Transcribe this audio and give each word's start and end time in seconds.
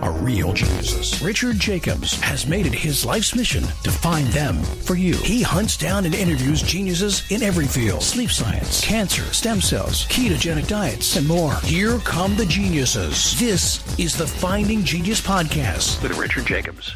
are 0.00 0.12
real 0.12 0.52
geniuses. 0.52 1.20
Richard 1.22 1.58
Jacobs 1.58 2.20
has 2.20 2.46
made 2.46 2.66
it 2.66 2.74
his 2.74 3.04
life's 3.04 3.34
mission 3.34 3.62
to 3.82 3.90
find 3.90 4.26
them 4.28 4.62
for 4.62 4.94
you. 4.94 5.14
He 5.16 5.42
hunts 5.42 5.76
down 5.76 6.06
and 6.06 6.14
interviews 6.14 6.62
geniuses 6.62 7.22
in 7.30 7.42
every 7.42 7.66
field 7.66 8.02
sleep 8.02 8.30
science, 8.30 8.84
cancer, 8.84 9.22
stem 9.34 9.60
cells, 9.60 10.06
ketogenic 10.06 10.68
diets, 10.68 11.16
and 11.16 11.26
more. 11.26 11.54
Here 11.64 11.98
come 11.98 12.36
the 12.36 12.46
geniuses. 12.46 13.38
This 13.38 13.98
is 13.98 14.16
the 14.16 14.26
Finding 14.26 14.84
Genius 14.84 15.20
Podcast. 15.20 16.02
With 16.02 16.16
Richard 16.16 16.46
Jacobs. 16.46 16.94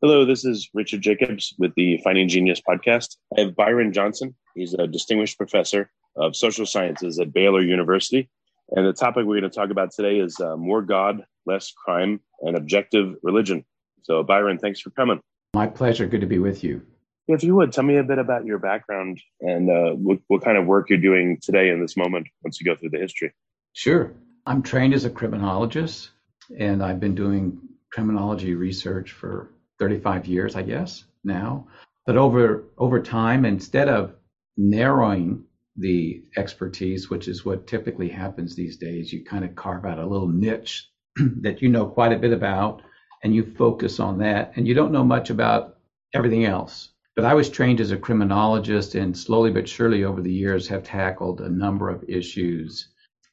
Hello, 0.00 0.26
this 0.26 0.44
is 0.44 0.68
Richard 0.74 1.00
Jacobs 1.00 1.54
with 1.58 1.74
the 1.76 1.96
Finding 2.04 2.28
Genius 2.28 2.60
podcast. 2.60 3.16
I 3.38 3.40
have 3.40 3.56
Byron 3.56 3.90
Johnson. 3.90 4.34
He's 4.54 4.74
a 4.74 4.86
distinguished 4.86 5.38
professor 5.38 5.90
of 6.14 6.36
social 6.36 6.66
sciences 6.66 7.18
at 7.18 7.32
Baylor 7.32 7.62
University. 7.62 8.28
And 8.76 8.86
the 8.86 8.92
topic 8.92 9.24
we're 9.24 9.40
going 9.40 9.50
to 9.50 9.56
talk 9.56 9.70
about 9.70 9.92
today 9.92 10.18
is 10.18 10.40
uh, 10.40 10.56
more 10.56 10.82
God, 10.82 11.24
less 11.46 11.72
crime, 11.72 12.20
and 12.40 12.56
objective 12.56 13.14
religion. 13.22 13.64
So, 14.02 14.22
Byron, 14.24 14.58
thanks 14.58 14.80
for 14.80 14.90
coming. 14.90 15.20
My 15.54 15.68
pleasure. 15.68 16.06
Good 16.06 16.22
to 16.22 16.26
be 16.26 16.40
with 16.40 16.64
you. 16.64 16.82
If 17.28 17.44
you 17.44 17.54
would, 17.54 17.72
tell 17.72 17.84
me 17.84 17.96
a 17.96 18.02
bit 18.02 18.18
about 18.18 18.44
your 18.44 18.58
background 18.58 19.20
and 19.40 19.70
uh, 19.70 19.90
what, 19.92 20.18
what 20.26 20.42
kind 20.42 20.58
of 20.58 20.66
work 20.66 20.90
you're 20.90 20.98
doing 20.98 21.38
today 21.40 21.70
in 21.70 21.80
this 21.80 21.96
moment 21.96 22.26
once 22.42 22.60
you 22.60 22.66
go 22.66 22.76
through 22.76 22.90
the 22.90 22.98
history. 22.98 23.32
Sure. 23.72 24.12
I'm 24.44 24.62
trained 24.62 24.92
as 24.92 25.04
a 25.04 25.10
criminologist, 25.10 26.10
and 26.58 26.82
I've 26.82 27.00
been 27.00 27.14
doing 27.14 27.58
criminology 27.92 28.54
research 28.54 29.12
for 29.12 29.52
35 29.78 30.26
years, 30.26 30.56
I 30.56 30.62
guess, 30.62 31.04
now. 31.22 31.68
But 32.06 32.16
over 32.16 32.64
over 32.76 33.00
time, 33.00 33.46
instead 33.46 33.88
of 33.88 34.14
narrowing 34.56 35.44
the 35.76 36.22
expertise, 36.36 37.10
which 37.10 37.28
is 37.28 37.44
what 37.44 37.66
typically 37.66 38.08
happens 38.08 38.54
these 38.54 38.76
days, 38.76 39.12
you 39.12 39.24
kind 39.24 39.44
of 39.44 39.54
carve 39.54 39.84
out 39.84 39.98
a 39.98 40.06
little 40.06 40.28
niche 40.28 40.88
that 41.40 41.62
you 41.62 41.68
know 41.68 41.86
quite 41.86 42.12
a 42.12 42.18
bit 42.18 42.32
about, 42.32 42.82
and 43.22 43.34
you 43.34 43.44
focus 43.44 44.00
on 44.00 44.18
that, 44.18 44.52
and 44.56 44.68
you 44.68 44.74
don't 44.74 44.92
know 44.92 45.04
much 45.04 45.30
about 45.30 45.78
everything 46.14 46.44
else. 46.44 46.90
But 47.16 47.24
I 47.24 47.34
was 47.34 47.48
trained 47.48 47.80
as 47.80 47.92
a 47.92 47.96
criminologist, 47.96 48.94
and 48.94 49.16
slowly 49.16 49.50
but 49.50 49.68
surely 49.68 50.04
over 50.04 50.20
the 50.20 50.32
years 50.32 50.68
have 50.68 50.82
tackled 50.82 51.40
a 51.40 51.48
number 51.48 51.88
of 51.88 52.04
issues 52.08 52.88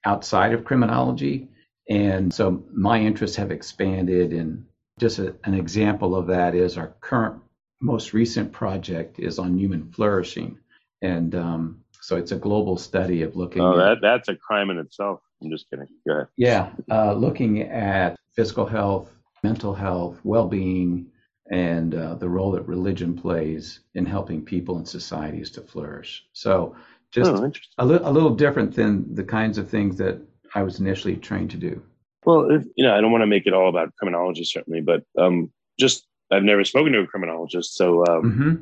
outside 0.05 0.53
of 0.53 0.63
criminology. 0.63 1.49
And 1.89 2.33
so 2.33 2.63
my 2.71 2.99
interests 2.99 3.37
have 3.37 3.51
expanded. 3.51 4.33
And 4.33 4.65
just 4.99 5.19
a, 5.19 5.35
an 5.43 5.53
example 5.53 6.15
of 6.15 6.27
that 6.27 6.55
is 6.55 6.77
our 6.77 6.93
current, 7.01 7.41
most 7.81 8.13
recent 8.13 8.51
project 8.51 9.19
is 9.19 9.39
on 9.39 9.57
human 9.57 9.91
flourishing. 9.91 10.59
And 11.01 11.33
um, 11.35 11.83
so 12.01 12.15
it's 12.17 12.31
a 12.31 12.35
global 12.35 12.77
study 12.77 13.21
of 13.21 13.35
looking 13.35 13.61
Oh, 13.61 13.73
at, 13.73 13.77
that, 13.77 14.01
that's 14.01 14.29
a 14.29 14.35
crime 14.35 14.69
in 14.69 14.77
itself. 14.79 15.21
I'm 15.41 15.49
just 15.49 15.69
kidding. 15.69 15.87
Go 16.07 16.13
ahead. 16.13 16.27
yeah, 16.37 16.71
uh, 16.89 17.13
looking 17.13 17.61
at 17.61 18.15
physical 18.35 18.65
health, 18.65 19.13
mental 19.43 19.73
health, 19.73 20.19
well-being, 20.23 21.07
and 21.51 21.95
uh, 21.95 22.15
the 22.15 22.29
role 22.29 22.51
that 22.51 22.67
religion 22.67 23.15
plays 23.15 23.81
in 23.95 24.05
helping 24.05 24.43
people 24.43 24.77
and 24.77 24.87
societies 24.87 25.51
to 25.51 25.61
flourish. 25.61 26.25
So 26.33 26.75
just 27.11 27.31
Oh, 27.31 27.51
a, 27.77 27.85
li- 27.85 27.99
a 28.03 28.11
little 28.11 28.29
different 28.35 28.73
than 28.73 29.13
the 29.15 29.23
kinds 29.23 29.57
of 29.57 29.69
things 29.69 29.97
that 29.97 30.21
I 30.55 30.63
was 30.63 30.79
initially 30.79 31.17
trained 31.17 31.51
to 31.51 31.57
do. 31.57 31.81
Well, 32.25 32.51
if, 32.51 32.63
you 32.75 32.85
know, 32.85 32.95
I 32.95 33.01
don't 33.01 33.11
want 33.11 33.23
to 33.23 33.27
make 33.27 33.47
it 33.47 33.53
all 33.53 33.67
about 33.67 33.95
criminology, 33.97 34.43
certainly, 34.43 34.81
but 34.81 35.03
um, 35.17 35.51
just 35.79 36.07
I've 36.31 36.43
never 36.43 36.63
spoken 36.63 36.93
to 36.93 36.99
a 36.99 37.07
criminologist. 37.07 37.75
So, 37.75 38.05
um, 38.05 38.31
hmm 38.31 38.55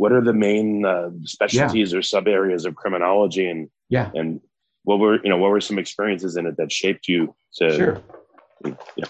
what 0.00 0.12
are 0.12 0.22
the 0.22 0.32
main 0.32 0.86
uh, 0.86 1.10
specialties 1.24 1.92
or 1.92 2.00
sub 2.00 2.26
areas 2.26 2.64
of 2.64 2.74
criminology, 2.74 3.46
and 3.46 3.68
Yeah, 3.90 4.10
and 4.14 4.40
what 4.84 4.98
were 4.98 5.16
you 5.22 5.28
know 5.28 5.36
what 5.36 5.50
were 5.50 5.60
some 5.60 5.78
experiences 5.78 6.38
in 6.38 6.46
it 6.46 6.56
that 6.56 6.72
shaped 6.72 7.06
you 7.06 7.34
to? 7.58 7.70
sure. 7.70 8.02
Yeah. 8.96 9.04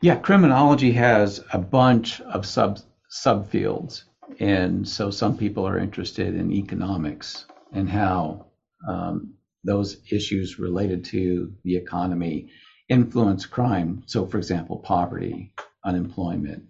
Yeah, 0.00 0.16
criminology 0.16 0.92
has 0.92 1.44
a 1.52 1.58
bunch 1.58 2.22
of 2.22 2.46
sub 2.46 2.78
subfields, 3.24 4.04
and 4.40 4.88
so 4.88 5.10
some 5.10 5.36
people 5.36 5.68
are 5.68 5.78
interested 5.78 6.34
in 6.34 6.50
economics 6.52 7.44
and 7.72 7.86
how 7.88 8.46
um, 8.88 9.34
those 9.62 9.98
issues 10.10 10.58
related 10.58 11.04
to 11.06 11.52
the 11.64 11.76
economy 11.76 12.48
influence 12.88 13.44
crime. 13.44 14.02
So, 14.06 14.26
for 14.26 14.38
example, 14.38 14.78
poverty, 14.78 15.52
unemployment. 15.84 16.64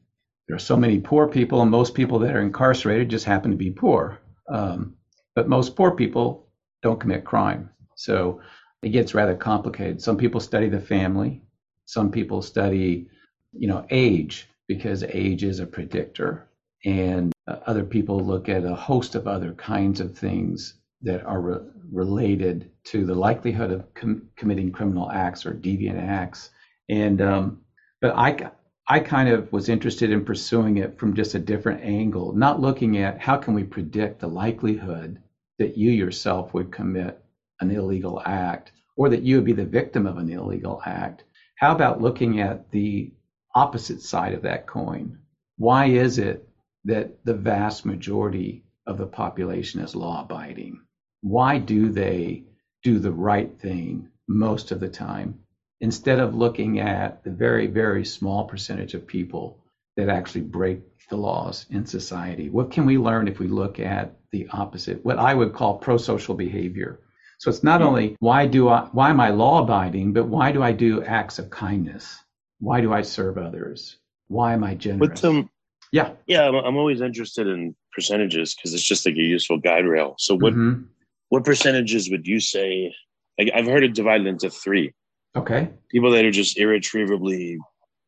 There 0.46 0.56
are 0.56 0.60
so 0.60 0.76
many 0.76 1.00
poor 1.00 1.28
people, 1.28 1.62
and 1.62 1.70
most 1.70 1.94
people 1.94 2.18
that 2.20 2.34
are 2.36 2.42
incarcerated 2.42 3.08
just 3.08 3.24
happen 3.24 3.50
to 3.50 3.56
be 3.56 3.70
poor. 3.70 4.20
Um, 4.48 4.96
but 5.34 5.48
most 5.48 5.74
poor 5.74 5.92
people 5.92 6.48
don't 6.82 7.00
commit 7.00 7.24
crime. 7.24 7.70
So 7.96 8.40
it 8.82 8.90
gets 8.90 9.14
rather 9.14 9.34
complicated. 9.34 10.02
Some 10.02 10.16
people 10.16 10.40
study 10.40 10.68
the 10.68 10.80
family. 10.80 11.42
Some 11.86 12.10
people 12.10 12.42
study, 12.42 13.08
you 13.52 13.68
know, 13.68 13.86
age 13.90 14.48
because 14.68 15.02
age 15.04 15.44
is 15.44 15.60
a 15.60 15.66
predictor. 15.66 16.48
And 16.84 17.32
uh, 17.46 17.56
other 17.66 17.84
people 17.84 18.20
look 18.20 18.48
at 18.48 18.64
a 18.64 18.74
host 18.74 19.14
of 19.14 19.26
other 19.26 19.52
kinds 19.54 20.00
of 20.00 20.16
things 20.16 20.74
that 21.02 21.24
are 21.24 21.40
re- 21.40 21.70
related 21.90 22.70
to 22.84 23.06
the 23.06 23.14
likelihood 23.14 23.70
of 23.70 23.92
com- 23.94 24.28
committing 24.36 24.72
criminal 24.72 25.10
acts 25.10 25.46
or 25.46 25.54
deviant 25.54 26.00
acts. 26.00 26.50
And 26.88 27.22
um, 27.22 27.60
but 28.00 28.14
I 28.16 28.50
I 28.86 29.00
kind 29.00 29.30
of 29.30 29.50
was 29.50 29.70
interested 29.70 30.10
in 30.10 30.26
pursuing 30.26 30.76
it 30.76 30.98
from 30.98 31.14
just 31.14 31.34
a 31.34 31.38
different 31.38 31.82
angle, 31.82 32.34
not 32.34 32.60
looking 32.60 32.98
at 32.98 33.18
how 33.18 33.38
can 33.38 33.54
we 33.54 33.64
predict 33.64 34.20
the 34.20 34.28
likelihood 34.28 35.22
that 35.58 35.78
you 35.78 35.90
yourself 35.90 36.52
would 36.52 36.70
commit 36.70 37.24
an 37.60 37.70
illegal 37.70 38.20
act 38.26 38.72
or 38.96 39.08
that 39.08 39.22
you 39.22 39.36
would 39.36 39.44
be 39.46 39.54
the 39.54 39.64
victim 39.64 40.06
of 40.06 40.18
an 40.18 40.28
illegal 40.28 40.82
act. 40.84 41.24
How 41.56 41.74
about 41.74 42.02
looking 42.02 42.40
at 42.40 42.70
the 42.72 43.12
opposite 43.54 44.02
side 44.02 44.34
of 44.34 44.42
that 44.42 44.66
coin? 44.66 45.18
Why 45.56 45.86
is 45.86 46.18
it 46.18 46.46
that 46.84 47.24
the 47.24 47.34
vast 47.34 47.86
majority 47.86 48.64
of 48.86 48.98
the 48.98 49.06
population 49.06 49.80
is 49.80 49.94
law 49.94 50.24
abiding? 50.24 50.78
Why 51.22 51.56
do 51.56 51.88
they 51.90 52.44
do 52.82 52.98
the 52.98 53.12
right 53.12 53.58
thing 53.58 54.10
most 54.28 54.72
of 54.72 54.80
the 54.80 54.88
time 54.88 55.38
instead 55.84 56.18
of 56.18 56.34
looking 56.34 56.80
at 56.80 57.22
the 57.24 57.30
very, 57.30 57.66
very 57.66 58.06
small 58.06 58.44
percentage 58.44 58.94
of 58.94 59.06
people 59.06 59.58
that 59.96 60.08
actually 60.08 60.40
break 60.40 60.80
the 61.10 61.16
laws 61.16 61.66
in 61.70 61.84
society? 61.84 62.48
What 62.48 62.70
can 62.70 62.86
we 62.86 62.96
learn 62.96 63.28
if 63.28 63.38
we 63.38 63.48
look 63.48 63.78
at 63.78 64.16
the 64.32 64.48
opposite, 64.50 65.04
what 65.04 65.18
I 65.18 65.34
would 65.34 65.52
call 65.52 65.76
pro-social 65.76 66.34
behavior? 66.34 67.00
So 67.38 67.50
it's 67.50 67.62
not 67.62 67.82
only 67.82 68.16
why 68.20 68.46
do 68.46 68.70
I, 68.70 68.88
why 68.92 69.10
am 69.10 69.20
I 69.20 69.28
law 69.28 69.62
abiding, 69.62 70.14
but 70.14 70.24
why 70.26 70.52
do 70.52 70.62
I 70.62 70.72
do 70.72 71.04
acts 71.04 71.38
of 71.38 71.50
kindness? 71.50 72.18
Why 72.60 72.80
do 72.80 72.94
I 72.94 73.02
serve 73.02 73.36
others? 73.36 73.98
Why 74.28 74.54
am 74.54 74.64
I 74.64 74.74
generous? 74.74 75.10
What's 75.10 75.24
um? 75.24 75.50
yeah. 75.92 76.12
Yeah, 76.26 76.48
I'm, 76.48 76.54
I'm 76.54 76.76
always 76.76 77.02
interested 77.02 77.46
in 77.46 77.76
percentages 77.92 78.54
because 78.54 78.72
it's 78.72 78.82
just 78.82 79.04
like 79.04 79.16
a 79.16 79.22
useful 79.36 79.58
guide 79.58 79.84
rail. 79.84 80.14
So, 80.18 80.34
what 80.34 80.54
Mhm. 80.54 80.86
what 81.28 81.44
percentages 81.44 82.08
would 82.10 82.26
you 82.26 82.40
say? 82.40 82.94
Like, 83.38 83.50
I've 83.54 83.66
heard 83.66 83.84
it 83.84 83.92
divided 83.94 84.26
into 84.26 84.48
three. 84.48 84.94
Okay. 85.36 85.68
People 85.90 86.10
that 86.12 86.24
are 86.24 86.30
just 86.30 86.58
irretrievably 86.58 87.58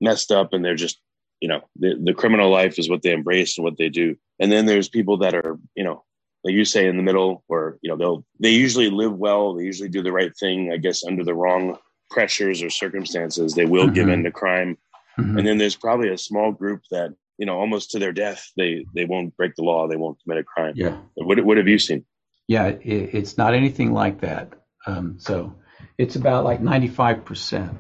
messed 0.01 0.31
up, 0.31 0.53
and 0.53 0.65
they're 0.65 0.75
just 0.75 0.99
you 1.41 1.49
know 1.49 1.61
the, 1.79 1.95
the 2.03 2.15
criminal 2.15 2.51
life 2.51 2.79
is 2.79 2.89
what 2.89 3.03
they 3.03 3.13
embrace 3.13 3.59
and 3.59 3.65
what 3.65 3.77
they 3.77 3.89
do. 3.89 4.17
And 4.39 4.51
then 4.51 4.67
there's 4.67 4.89
people 4.89 5.17
that 5.19 5.35
are 5.35 5.59
you 5.75 5.85
know 5.85 6.05
like 6.45 6.55
you 6.55 6.65
say 6.65 6.87
in 6.87 6.97
the 6.97 7.03
middle, 7.03 7.43
where 7.49 7.79
you 7.83 7.91
know 7.91 7.97
they'll 7.97 8.25
they 8.41 8.51
usually 8.51 8.91
live 8.91 9.15
well, 9.15 9.55
they 9.55 9.65
usually 9.65 9.89
do 9.89 10.03
the 10.03 10.13
right 10.13 10.33
thing. 10.37 10.73
I 10.73 10.77
guess 10.77 11.05
under 11.05 11.25
the 11.25 11.35
wrong 11.35 11.77
pressures 12.11 12.63
or 12.63 12.71
circumstances, 12.71 13.55
they 13.55 13.65
will 13.67 13.89
give 13.89 14.07
Mhm. 14.07 14.13
in 14.13 14.25
to 14.25 14.31
crime. 14.31 14.79
Mhm. 15.19 15.39
And 15.39 15.47
then 15.47 15.59
there's 15.59 15.75
probably 15.77 16.11
a 16.11 16.19
small 16.19 16.53
group 16.53 16.83
that 16.93 17.13
you 17.39 17.47
know 17.47 17.59
almost 17.59 17.91
to 17.91 17.99
their 17.99 18.13
death 18.13 18.51
they 18.57 18.87
they 18.95 19.05
won't 19.05 19.37
break 19.37 19.57
the 19.57 19.65
law, 19.65 19.89
they 19.89 19.97
won't 19.97 20.19
commit 20.23 20.39
a 20.39 20.45
crime. 20.45 20.75
yeah. 20.77 20.97
What 21.17 21.45
what 21.45 21.57
have 21.57 21.67
you 21.69 21.79
seen? 21.79 22.05
Yeah, 22.49 22.67
it, 22.69 23.11
it's 23.13 23.37
not 23.37 23.55
anything 23.55 23.93
like 23.93 24.21
that. 24.21 24.53
Um, 24.87 25.17
so 25.19 25.53
it's 25.99 26.17
about 26.17 26.45
like 26.45 26.61
95% 26.61 27.77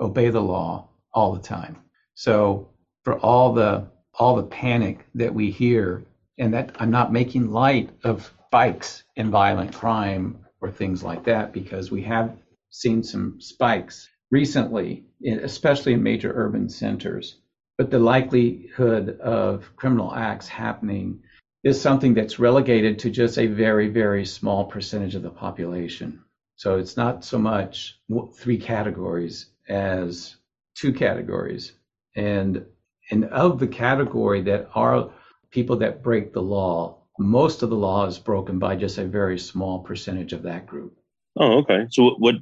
obey 0.00 0.30
the 0.30 0.40
law 0.40 0.88
all 1.12 1.34
the 1.34 1.42
time. 1.42 1.78
So 2.14 2.70
for 3.04 3.18
all 3.18 3.54
the 3.54 3.88
all 4.14 4.36
the 4.36 4.42
panic 4.42 5.06
that 5.14 5.32
we 5.32 5.50
hear, 5.50 6.04
and 6.38 6.54
that 6.54 6.74
I'm 6.80 6.90
not 6.90 7.12
making 7.12 7.50
light 7.50 7.90
of 8.04 8.32
spikes 8.48 9.04
in 9.16 9.30
violent 9.30 9.74
crime 9.74 10.44
or 10.60 10.70
things 10.70 11.02
like 11.02 11.24
that, 11.24 11.52
because 11.52 11.90
we 11.90 12.02
have 12.02 12.36
seen 12.70 13.02
some 13.02 13.40
spikes 13.40 14.08
recently, 14.30 15.04
especially 15.24 15.92
in 15.92 16.02
major 16.02 16.32
urban 16.34 16.68
centers. 16.68 17.36
But 17.76 17.90
the 17.90 18.00
likelihood 18.00 19.20
of 19.20 19.70
criminal 19.76 20.12
acts 20.12 20.48
happening 20.48 21.22
is 21.62 21.80
something 21.80 22.14
that's 22.14 22.40
relegated 22.40 22.98
to 23.00 23.10
just 23.10 23.38
a 23.38 23.46
very, 23.46 23.88
very 23.88 24.24
small 24.24 24.64
percentage 24.64 25.14
of 25.14 25.22
the 25.22 25.30
population. 25.30 26.24
So 26.58 26.76
it's 26.76 26.96
not 26.96 27.24
so 27.24 27.38
much 27.38 28.00
three 28.34 28.58
categories 28.58 29.46
as 29.68 30.36
two 30.74 30.92
categories. 30.92 31.72
And 32.16 32.66
and 33.12 33.26
of 33.26 33.60
the 33.60 33.68
category 33.68 34.42
that 34.42 34.68
are 34.74 35.08
people 35.52 35.76
that 35.76 36.02
break 36.02 36.32
the 36.32 36.42
law, 36.42 36.98
most 37.16 37.62
of 37.62 37.70
the 37.70 37.76
law 37.76 38.06
is 38.06 38.18
broken 38.18 38.58
by 38.58 38.74
just 38.74 38.98
a 38.98 39.04
very 39.04 39.38
small 39.38 39.78
percentage 39.78 40.32
of 40.32 40.42
that 40.42 40.66
group. 40.66 40.98
Oh, 41.36 41.58
okay. 41.58 41.86
So 41.90 42.16
what 42.18 42.34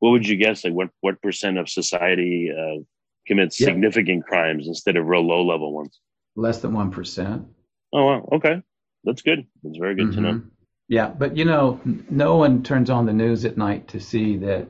what 0.00 0.10
would 0.10 0.28
you 0.28 0.36
guess? 0.36 0.64
Like 0.64 0.74
what 0.74 0.90
what 1.00 1.22
percent 1.22 1.56
of 1.56 1.70
society 1.70 2.52
uh, 2.52 2.82
commits 3.26 3.58
yeah. 3.58 3.68
significant 3.68 4.26
crimes 4.26 4.68
instead 4.68 4.96
of 4.96 5.06
real 5.06 5.26
low 5.26 5.46
level 5.46 5.72
ones? 5.72 5.98
Less 6.36 6.60
than 6.60 6.74
one 6.74 6.90
percent. 6.90 7.46
Oh, 7.94 8.04
wow. 8.04 8.28
Okay, 8.32 8.60
that's 9.04 9.22
good. 9.22 9.46
That's 9.62 9.78
very 9.78 9.94
good 9.94 10.08
mm-hmm. 10.08 10.24
to 10.24 10.32
know. 10.32 10.42
Yeah, 10.92 11.08
but 11.08 11.38
you 11.38 11.46
know, 11.46 11.80
no 12.10 12.36
one 12.36 12.62
turns 12.62 12.90
on 12.90 13.06
the 13.06 13.14
news 13.14 13.46
at 13.46 13.56
night 13.56 13.88
to 13.88 13.98
see 13.98 14.36
that 14.36 14.68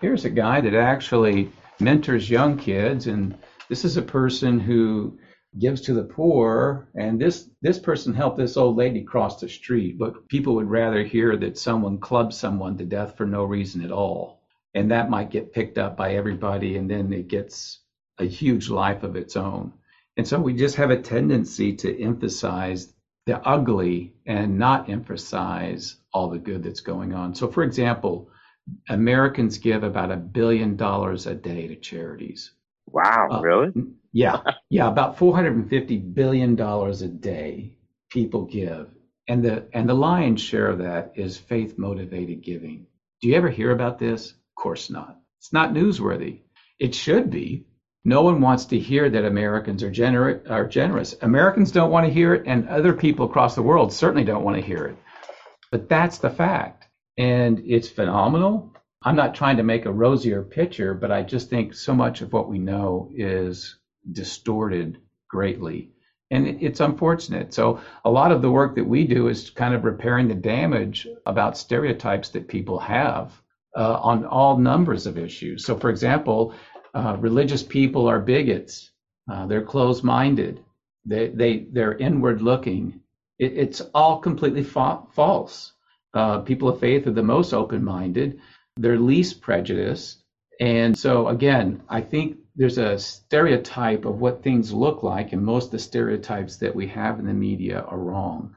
here's 0.00 0.24
a 0.24 0.30
guy 0.30 0.60
that 0.60 0.74
actually 0.74 1.52
mentors 1.78 2.28
young 2.28 2.58
kids, 2.58 3.06
and 3.06 3.38
this 3.68 3.84
is 3.84 3.96
a 3.96 4.02
person 4.02 4.58
who 4.58 5.16
gives 5.60 5.80
to 5.82 5.94
the 5.94 6.02
poor, 6.02 6.88
and 6.96 7.20
this 7.20 7.50
this 7.62 7.78
person 7.78 8.12
helped 8.12 8.36
this 8.36 8.56
old 8.56 8.76
lady 8.76 9.04
cross 9.04 9.40
the 9.40 9.48
street. 9.48 9.96
But 9.96 10.26
people 10.26 10.56
would 10.56 10.68
rather 10.68 11.04
hear 11.04 11.36
that 11.36 11.56
someone 11.56 12.00
clubbed 12.00 12.34
someone 12.34 12.76
to 12.78 12.84
death 12.84 13.16
for 13.16 13.24
no 13.24 13.44
reason 13.44 13.84
at 13.84 13.92
all, 13.92 14.40
and 14.74 14.90
that 14.90 15.08
might 15.08 15.30
get 15.30 15.52
picked 15.52 15.78
up 15.78 15.96
by 15.96 16.16
everybody, 16.16 16.78
and 16.78 16.90
then 16.90 17.12
it 17.12 17.28
gets 17.28 17.78
a 18.18 18.24
huge 18.24 18.70
life 18.70 19.04
of 19.04 19.14
its 19.14 19.36
own. 19.36 19.72
And 20.16 20.26
so 20.26 20.40
we 20.40 20.54
just 20.54 20.74
have 20.74 20.90
a 20.90 21.00
tendency 21.00 21.76
to 21.76 22.02
emphasize 22.02 22.92
the 23.26 23.40
ugly 23.46 24.14
and 24.26 24.58
not 24.58 24.90
emphasize 24.90 25.96
all 26.12 26.28
the 26.28 26.38
good 26.38 26.62
that's 26.62 26.80
going 26.80 27.14
on. 27.14 27.34
So, 27.34 27.48
for 27.48 27.62
example, 27.62 28.30
Americans 28.88 29.58
give 29.58 29.82
about 29.82 30.10
a 30.10 30.16
billion 30.16 30.76
dollars 30.76 31.26
a 31.26 31.34
day 31.34 31.68
to 31.68 31.76
charities. 31.76 32.52
Wow, 32.86 33.28
uh, 33.30 33.40
really? 33.40 33.72
Yeah, 34.12 34.42
yeah, 34.70 34.88
about 34.88 35.18
450 35.18 35.98
billion 35.98 36.54
dollars 36.54 37.02
a 37.02 37.08
day 37.08 37.76
people 38.10 38.44
give, 38.44 38.88
and 39.26 39.44
the 39.44 39.68
and 39.72 39.88
the 39.88 39.94
lion's 39.94 40.40
share 40.40 40.68
of 40.68 40.78
that 40.78 41.12
is 41.16 41.36
faith 41.36 41.78
motivated 41.78 42.42
giving. 42.42 42.86
Do 43.20 43.28
you 43.28 43.34
ever 43.36 43.48
hear 43.48 43.70
about 43.70 43.98
this? 43.98 44.30
Of 44.30 44.54
course 44.56 44.90
not. 44.90 45.18
It's 45.38 45.52
not 45.52 45.72
newsworthy. 45.72 46.40
It 46.78 46.94
should 46.94 47.30
be, 47.30 47.66
no 48.04 48.22
one 48.22 48.40
wants 48.40 48.66
to 48.66 48.78
hear 48.78 49.08
that 49.08 49.24
Americans 49.24 49.82
are, 49.82 49.90
gener- 49.90 50.48
are 50.50 50.66
generous. 50.66 51.14
Americans 51.22 51.72
don't 51.72 51.90
want 51.90 52.06
to 52.06 52.12
hear 52.12 52.34
it, 52.34 52.44
and 52.46 52.68
other 52.68 52.92
people 52.92 53.26
across 53.26 53.54
the 53.54 53.62
world 53.62 53.92
certainly 53.92 54.24
don't 54.24 54.44
want 54.44 54.56
to 54.56 54.62
hear 54.62 54.84
it. 54.84 54.96
But 55.70 55.88
that's 55.88 56.18
the 56.18 56.30
fact. 56.30 56.86
And 57.16 57.62
it's 57.64 57.88
phenomenal. 57.88 58.74
I'm 59.02 59.16
not 59.16 59.34
trying 59.34 59.56
to 59.56 59.62
make 59.62 59.86
a 59.86 59.92
rosier 59.92 60.42
picture, 60.42 60.94
but 60.94 61.10
I 61.10 61.22
just 61.22 61.48
think 61.48 61.74
so 61.74 61.94
much 61.94 62.20
of 62.20 62.32
what 62.32 62.48
we 62.48 62.58
know 62.58 63.10
is 63.14 63.78
distorted 64.12 64.98
greatly. 65.28 65.90
And 66.30 66.46
it's 66.62 66.80
unfortunate. 66.80 67.54
So, 67.54 67.80
a 68.04 68.10
lot 68.10 68.32
of 68.32 68.42
the 68.42 68.50
work 68.50 68.74
that 68.76 68.86
we 68.86 69.06
do 69.06 69.28
is 69.28 69.50
kind 69.50 69.74
of 69.74 69.84
repairing 69.84 70.28
the 70.28 70.34
damage 70.34 71.06
about 71.26 71.56
stereotypes 71.56 72.30
that 72.30 72.48
people 72.48 72.78
have 72.78 73.32
uh, 73.76 73.98
on 74.00 74.24
all 74.24 74.56
numbers 74.56 75.06
of 75.06 75.18
issues. 75.18 75.64
So, 75.64 75.76
for 75.76 75.90
example, 75.90 76.54
uh, 76.94 77.16
religious 77.20 77.62
people 77.62 78.06
are 78.06 78.20
bigots. 78.20 78.90
Uh, 79.30 79.46
they're 79.46 79.62
closed-minded. 79.62 80.62
They 81.04 81.28
they 81.28 81.66
they're 81.70 81.96
inward-looking. 81.98 83.00
It, 83.38 83.52
it's 83.56 83.80
all 83.94 84.18
completely 84.18 84.62
fa- 84.62 85.02
false. 85.12 85.72
Uh, 86.14 86.40
people 86.40 86.68
of 86.68 86.78
faith 86.80 87.06
are 87.06 87.12
the 87.12 87.22
most 87.22 87.52
open-minded. 87.52 88.40
They're 88.76 88.98
least 88.98 89.40
prejudiced. 89.40 90.22
And 90.60 90.96
so 90.96 91.28
again, 91.28 91.82
I 91.88 92.00
think 92.00 92.38
there's 92.54 92.78
a 92.78 92.98
stereotype 92.98 94.04
of 94.04 94.20
what 94.20 94.42
things 94.42 94.72
look 94.72 95.02
like, 95.02 95.32
and 95.32 95.44
most 95.44 95.66
of 95.66 95.70
the 95.72 95.78
stereotypes 95.80 96.56
that 96.58 96.74
we 96.74 96.86
have 96.86 97.18
in 97.18 97.26
the 97.26 97.34
media 97.34 97.80
are 97.80 97.98
wrong. 97.98 98.54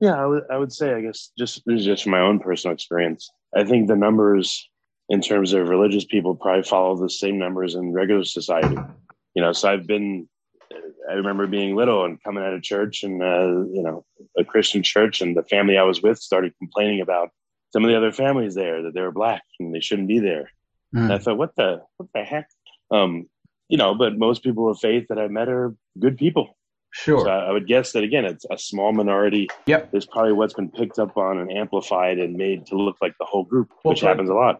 Yeah, 0.00 0.22
I 0.22 0.26
would, 0.26 0.44
would 0.50 0.72
say, 0.72 0.92
I 0.92 1.00
guess, 1.00 1.32
just 1.38 1.62
this 1.64 1.80
is 1.80 1.86
just 1.86 2.06
my 2.06 2.20
own 2.20 2.38
personal 2.38 2.74
experience. 2.74 3.30
I 3.56 3.64
think 3.64 3.88
the 3.88 3.96
numbers 3.96 4.68
in 5.08 5.20
terms 5.20 5.52
of 5.52 5.68
religious 5.68 6.04
people 6.04 6.34
probably 6.34 6.62
follow 6.62 6.96
the 6.96 7.08
same 7.08 7.38
numbers 7.38 7.74
in 7.74 7.92
regular 7.92 8.24
society. 8.24 8.76
You 9.34 9.42
know, 9.42 9.52
so 9.52 9.70
I've 9.70 9.86
been, 9.86 10.28
I 11.08 11.14
remember 11.14 11.46
being 11.46 11.76
little 11.76 12.04
and 12.04 12.22
coming 12.22 12.44
out 12.44 12.52
of 12.52 12.62
church 12.62 13.02
and, 13.02 13.22
uh, 13.22 13.64
you 13.72 13.82
know, 13.82 14.04
a 14.36 14.44
Christian 14.44 14.82
church, 14.82 15.20
and 15.20 15.36
the 15.36 15.44
family 15.44 15.78
I 15.78 15.84
was 15.84 16.02
with 16.02 16.18
started 16.18 16.52
complaining 16.58 17.00
about 17.00 17.30
some 17.72 17.84
of 17.84 17.90
the 17.90 17.96
other 17.96 18.12
families 18.12 18.54
there 18.54 18.82
that 18.82 18.94
they 18.94 19.00
were 19.00 19.12
black 19.12 19.42
and 19.60 19.74
they 19.74 19.80
shouldn't 19.80 20.08
be 20.08 20.18
there. 20.18 20.50
Mm. 20.94 21.04
And 21.04 21.12
I 21.12 21.18
thought, 21.18 21.38
what 21.38 21.54
the, 21.56 21.82
what 21.96 22.08
the 22.14 22.24
heck? 22.24 22.48
Um, 22.90 23.28
you 23.68 23.76
know, 23.76 23.94
but 23.94 24.18
most 24.18 24.42
people 24.42 24.70
of 24.70 24.78
faith 24.78 25.06
that 25.08 25.18
I 25.18 25.28
met 25.28 25.48
are 25.48 25.74
good 25.98 26.16
people. 26.16 26.56
Sure. 26.90 27.20
So 27.20 27.30
I 27.30 27.52
would 27.52 27.66
guess 27.66 27.92
that 27.92 28.02
again, 28.02 28.24
it's 28.24 28.46
a 28.50 28.56
small 28.56 28.92
minority. 28.92 29.48
Yep. 29.66 29.90
There's 29.90 30.06
probably 30.06 30.32
what's 30.32 30.54
been 30.54 30.70
picked 30.70 30.98
up 30.98 31.18
on 31.18 31.38
and 31.38 31.52
amplified 31.52 32.18
and 32.18 32.34
made 32.34 32.66
to 32.68 32.76
look 32.76 32.96
like 33.02 33.12
the 33.18 33.26
whole 33.26 33.44
group, 33.44 33.68
well, 33.84 33.92
which 33.92 34.00
happens 34.00 34.30
a 34.30 34.34
lot. 34.34 34.58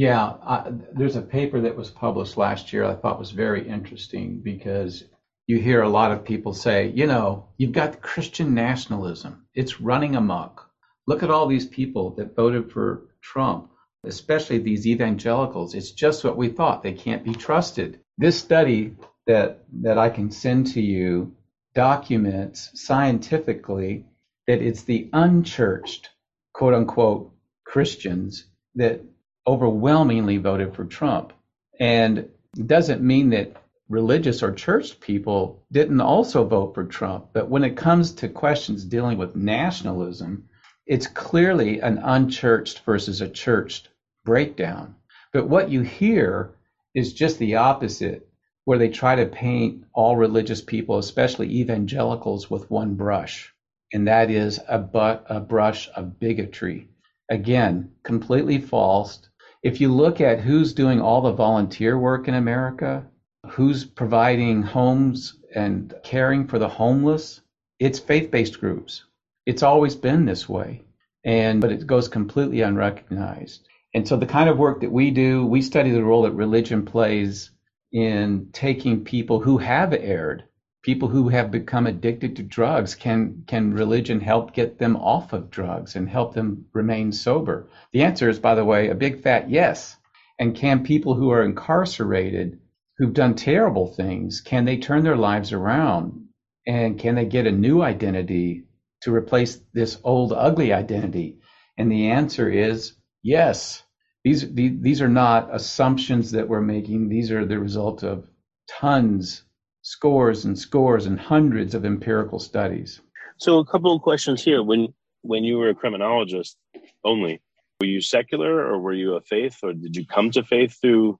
Yeah, 0.00 0.36
I, 0.42 0.72
there's 0.94 1.16
a 1.16 1.20
paper 1.20 1.60
that 1.60 1.76
was 1.76 1.90
published 1.90 2.38
last 2.38 2.72
year 2.72 2.84
I 2.86 2.94
thought 2.94 3.18
was 3.18 3.32
very 3.32 3.68
interesting 3.68 4.40
because 4.42 5.04
you 5.46 5.58
hear 5.58 5.82
a 5.82 5.90
lot 5.90 6.10
of 6.10 6.24
people 6.24 6.54
say, 6.54 6.88
you 6.88 7.06
know, 7.06 7.50
you've 7.58 7.72
got 7.72 8.00
Christian 8.00 8.54
nationalism. 8.54 9.44
It's 9.54 9.78
running 9.78 10.16
amok. 10.16 10.70
Look 11.06 11.22
at 11.22 11.30
all 11.30 11.46
these 11.46 11.66
people 11.66 12.14
that 12.14 12.34
voted 12.34 12.72
for 12.72 13.08
Trump, 13.20 13.72
especially 14.02 14.60
these 14.60 14.86
evangelicals. 14.86 15.74
It's 15.74 15.90
just 15.90 16.24
what 16.24 16.38
we 16.38 16.48
thought. 16.48 16.82
They 16.82 16.94
can't 16.94 17.22
be 17.22 17.34
trusted. 17.34 18.00
This 18.16 18.38
study 18.38 18.96
that 19.26 19.64
that 19.82 19.98
I 19.98 20.08
can 20.08 20.30
send 20.30 20.68
to 20.68 20.80
you 20.80 21.36
documents 21.74 22.70
scientifically 22.72 24.06
that 24.46 24.62
it's 24.62 24.84
the 24.84 25.10
unchurched, 25.12 26.08
quote 26.54 26.72
unquote, 26.72 27.34
Christians 27.66 28.46
that 28.76 29.02
overwhelmingly 29.46 30.36
voted 30.36 30.74
for 30.74 30.84
Trump. 30.84 31.32
And 31.78 32.18
it 32.56 32.66
doesn't 32.66 33.02
mean 33.02 33.30
that 33.30 33.56
religious 33.88 34.42
or 34.42 34.52
church 34.52 35.00
people 35.00 35.64
didn't 35.72 36.00
also 36.00 36.44
vote 36.44 36.74
for 36.74 36.84
Trump. 36.84 37.28
But 37.32 37.48
when 37.48 37.64
it 37.64 37.76
comes 37.76 38.12
to 38.12 38.28
questions 38.28 38.84
dealing 38.84 39.18
with 39.18 39.36
nationalism, 39.36 40.48
it's 40.86 41.06
clearly 41.06 41.80
an 41.80 41.98
unchurched 41.98 42.80
versus 42.80 43.20
a 43.20 43.28
churched 43.28 43.88
breakdown. 44.24 44.94
But 45.32 45.48
what 45.48 45.70
you 45.70 45.82
hear 45.82 46.50
is 46.94 47.12
just 47.12 47.38
the 47.38 47.56
opposite, 47.56 48.28
where 48.64 48.78
they 48.78 48.88
try 48.88 49.16
to 49.16 49.26
paint 49.26 49.84
all 49.92 50.16
religious 50.16 50.60
people, 50.60 50.98
especially 50.98 51.60
evangelicals, 51.60 52.50
with 52.50 52.70
one 52.70 52.94
brush. 52.94 53.52
And 53.92 54.06
that 54.08 54.30
is 54.30 54.60
a, 54.68 54.78
but, 54.78 55.26
a 55.28 55.40
brush 55.40 55.88
of 55.96 56.18
bigotry. 56.20 56.88
Again, 57.28 57.92
completely 58.02 58.58
false, 58.58 59.28
if 59.62 59.80
you 59.80 59.92
look 59.92 60.20
at 60.20 60.40
who's 60.40 60.72
doing 60.72 61.00
all 61.00 61.20
the 61.20 61.32
volunteer 61.32 61.98
work 61.98 62.28
in 62.28 62.34
America, 62.34 63.04
who's 63.46 63.84
providing 63.84 64.62
homes 64.62 65.34
and 65.54 65.94
caring 66.02 66.46
for 66.46 66.58
the 66.58 66.68
homeless, 66.68 67.40
it's 67.78 67.98
faith-based 67.98 68.60
groups. 68.60 69.04
It's 69.46 69.62
always 69.62 69.96
been 69.96 70.24
this 70.24 70.48
way. 70.48 70.82
And 71.24 71.60
but 71.60 71.72
it 71.72 71.86
goes 71.86 72.08
completely 72.08 72.62
unrecognized. 72.62 73.66
And 73.92 74.06
so 74.06 74.16
the 74.16 74.26
kind 74.26 74.48
of 74.48 74.56
work 74.56 74.80
that 74.80 74.92
we 74.92 75.10
do, 75.10 75.44
we 75.44 75.60
study 75.60 75.90
the 75.90 76.02
role 76.02 76.22
that 76.22 76.32
religion 76.32 76.84
plays 76.84 77.50
in 77.92 78.48
taking 78.52 79.04
people 79.04 79.40
who 79.40 79.58
have 79.58 79.92
erred 79.92 80.44
people 80.82 81.08
who 81.08 81.28
have 81.28 81.50
become 81.50 81.86
addicted 81.86 82.36
to 82.36 82.42
drugs 82.42 82.94
can 82.94 83.44
can 83.46 83.74
religion 83.74 84.20
help 84.20 84.54
get 84.54 84.78
them 84.78 84.96
off 84.96 85.32
of 85.32 85.50
drugs 85.50 85.94
and 85.94 86.08
help 86.08 86.34
them 86.34 86.64
remain 86.72 87.12
sober? 87.12 87.68
The 87.92 88.02
answer 88.02 88.28
is 88.28 88.38
by 88.38 88.54
the 88.54 88.64
way 88.64 88.88
a 88.88 88.94
big 88.94 89.20
fat 89.22 89.50
yes. 89.50 89.96
And 90.38 90.56
can 90.56 90.84
people 90.84 91.14
who 91.14 91.30
are 91.30 91.44
incarcerated 91.44 92.60
who've 92.96 93.12
done 93.12 93.34
terrible 93.34 93.88
things 93.88 94.40
can 94.40 94.64
they 94.64 94.78
turn 94.78 95.04
their 95.04 95.16
lives 95.16 95.52
around? 95.52 96.28
And 96.66 96.98
can 96.98 97.14
they 97.14 97.26
get 97.26 97.46
a 97.46 97.52
new 97.52 97.82
identity 97.82 98.64
to 99.02 99.14
replace 99.14 99.56
this 99.72 99.98
old 100.02 100.32
ugly 100.32 100.72
identity? 100.72 101.38
And 101.76 101.90
the 101.90 102.08
answer 102.08 102.48
is 102.48 102.94
yes. 103.22 103.82
These 104.24 104.54
these 104.54 105.02
are 105.02 105.08
not 105.08 105.54
assumptions 105.54 106.32
that 106.32 106.48
we're 106.48 106.60
making. 106.60 107.08
These 107.08 107.30
are 107.32 107.44
the 107.44 107.58
result 107.58 108.02
of 108.02 108.26
tons 108.68 109.42
scores 109.82 110.44
and 110.44 110.58
scores 110.58 111.06
and 111.06 111.18
hundreds 111.18 111.74
of 111.74 111.84
empirical 111.84 112.38
studies. 112.38 113.00
So 113.38 113.58
a 113.58 113.66
couple 113.66 113.94
of 113.94 114.02
questions 114.02 114.42
here. 114.42 114.62
When 114.62 114.88
when 115.22 115.44
you 115.44 115.58
were 115.58 115.70
a 115.70 115.74
criminologist 115.74 116.56
only, 117.04 117.40
were 117.80 117.86
you 117.86 118.00
secular 118.00 118.64
or 118.64 118.78
were 118.78 118.94
you 118.94 119.14
a 119.14 119.20
faith 119.20 119.58
or 119.62 119.72
did 119.72 119.96
you 119.96 120.06
come 120.06 120.30
to 120.32 120.42
faith 120.42 120.78
through 120.80 121.18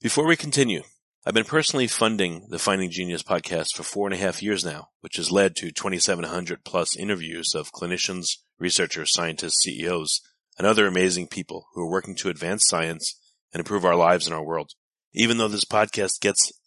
Before 0.00 0.26
we 0.26 0.36
continue, 0.36 0.82
I've 1.24 1.34
been 1.34 1.44
personally 1.44 1.88
funding 1.88 2.46
the 2.50 2.58
Finding 2.58 2.90
Genius 2.90 3.22
podcast 3.22 3.74
for 3.74 3.82
four 3.82 4.06
and 4.06 4.14
a 4.14 4.18
half 4.18 4.42
years 4.42 4.64
now, 4.64 4.90
which 5.00 5.16
has 5.16 5.32
led 5.32 5.56
to 5.56 5.72
2,700 5.72 6.64
plus 6.64 6.96
interviews 6.96 7.52
of 7.54 7.72
clinicians, 7.72 8.26
researchers, 8.58 9.12
scientists, 9.12 9.62
CEOs 9.64 10.20
and 10.58 10.66
other 10.66 10.86
amazing 10.86 11.28
people 11.28 11.68
who 11.74 11.82
are 11.82 11.90
working 11.90 12.14
to 12.16 12.28
advance 12.28 12.64
science 12.66 13.20
and 13.52 13.60
improve 13.60 13.84
our 13.84 13.96
lives 13.96 14.26
and 14.26 14.34
our 14.34 14.44
world. 14.44 14.72
Even 15.12 15.38
though 15.38 15.48
this 15.48 15.64
podcast 15.64 16.20
gets 16.20 16.52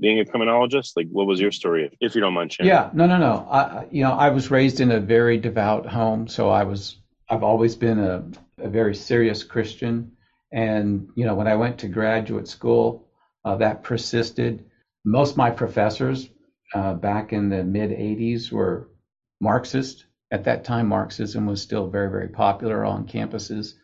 Being 0.00 0.20
a 0.20 0.24
criminologist, 0.24 0.96
like 0.96 1.08
what 1.10 1.26
was 1.26 1.40
your 1.40 1.50
story, 1.50 1.90
if 2.00 2.14
you 2.14 2.20
don't 2.20 2.34
mind 2.34 2.52
sharing? 2.52 2.68
Yeah, 2.68 2.90
no, 2.92 3.06
no, 3.06 3.18
no. 3.18 3.48
I, 3.50 3.86
you 3.90 4.02
know, 4.02 4.12
I 4.12 4.28
was 4.30 4.50
raised 4.50 4.80
in 4.80 4.92
a 4.92 5.00
very 5.00 5.38
devout 5.38 5.86
home, 5.86 6.28
so 6.28 6.50
I 6.50 6.64
was, 6.64 6.98
I've 7.28 7.42
always 7.42 7.74
been 7.74 7.98
a, 7.98 8.24
a 8.58 8.68
very 8.68 8.94
serious 8.94 9.42
Christian. 9.42 10.12
And 10.52 11.08
you 11.14 11.26
know, 11.26 11.34
when 11.34 11.48
I 11.48 11.56
went 11.56 11.78
to 11.78 11.88
graduate 11.88 12.48
school, 12.48 13.08
uh, 13.44 13.56
that 13.56 13.82
persisted. 13.82 14.64
Most 15.04 15.36
my 15.36 15.50
professors 15.50 16.28
uh, 16.74 16.94
back 16.94 17.32
in 17.32 17.48
the 17.48 17.64
mid 17.64 17.90
'80s 17.90 18.52
were 18.52 18.88
Marxist. 19.40 20.04
At 20.30 20.44
that 20.44 20.64
time, 20.64 20.88
Marxism 20.88 21.46
was 21.46 21.62
still 21.62 21.88
very, 21.88 22.10
very 22.10 22.28
popular 22.28 22.84
on 22.84 23.06
campuses. 23.06 23.74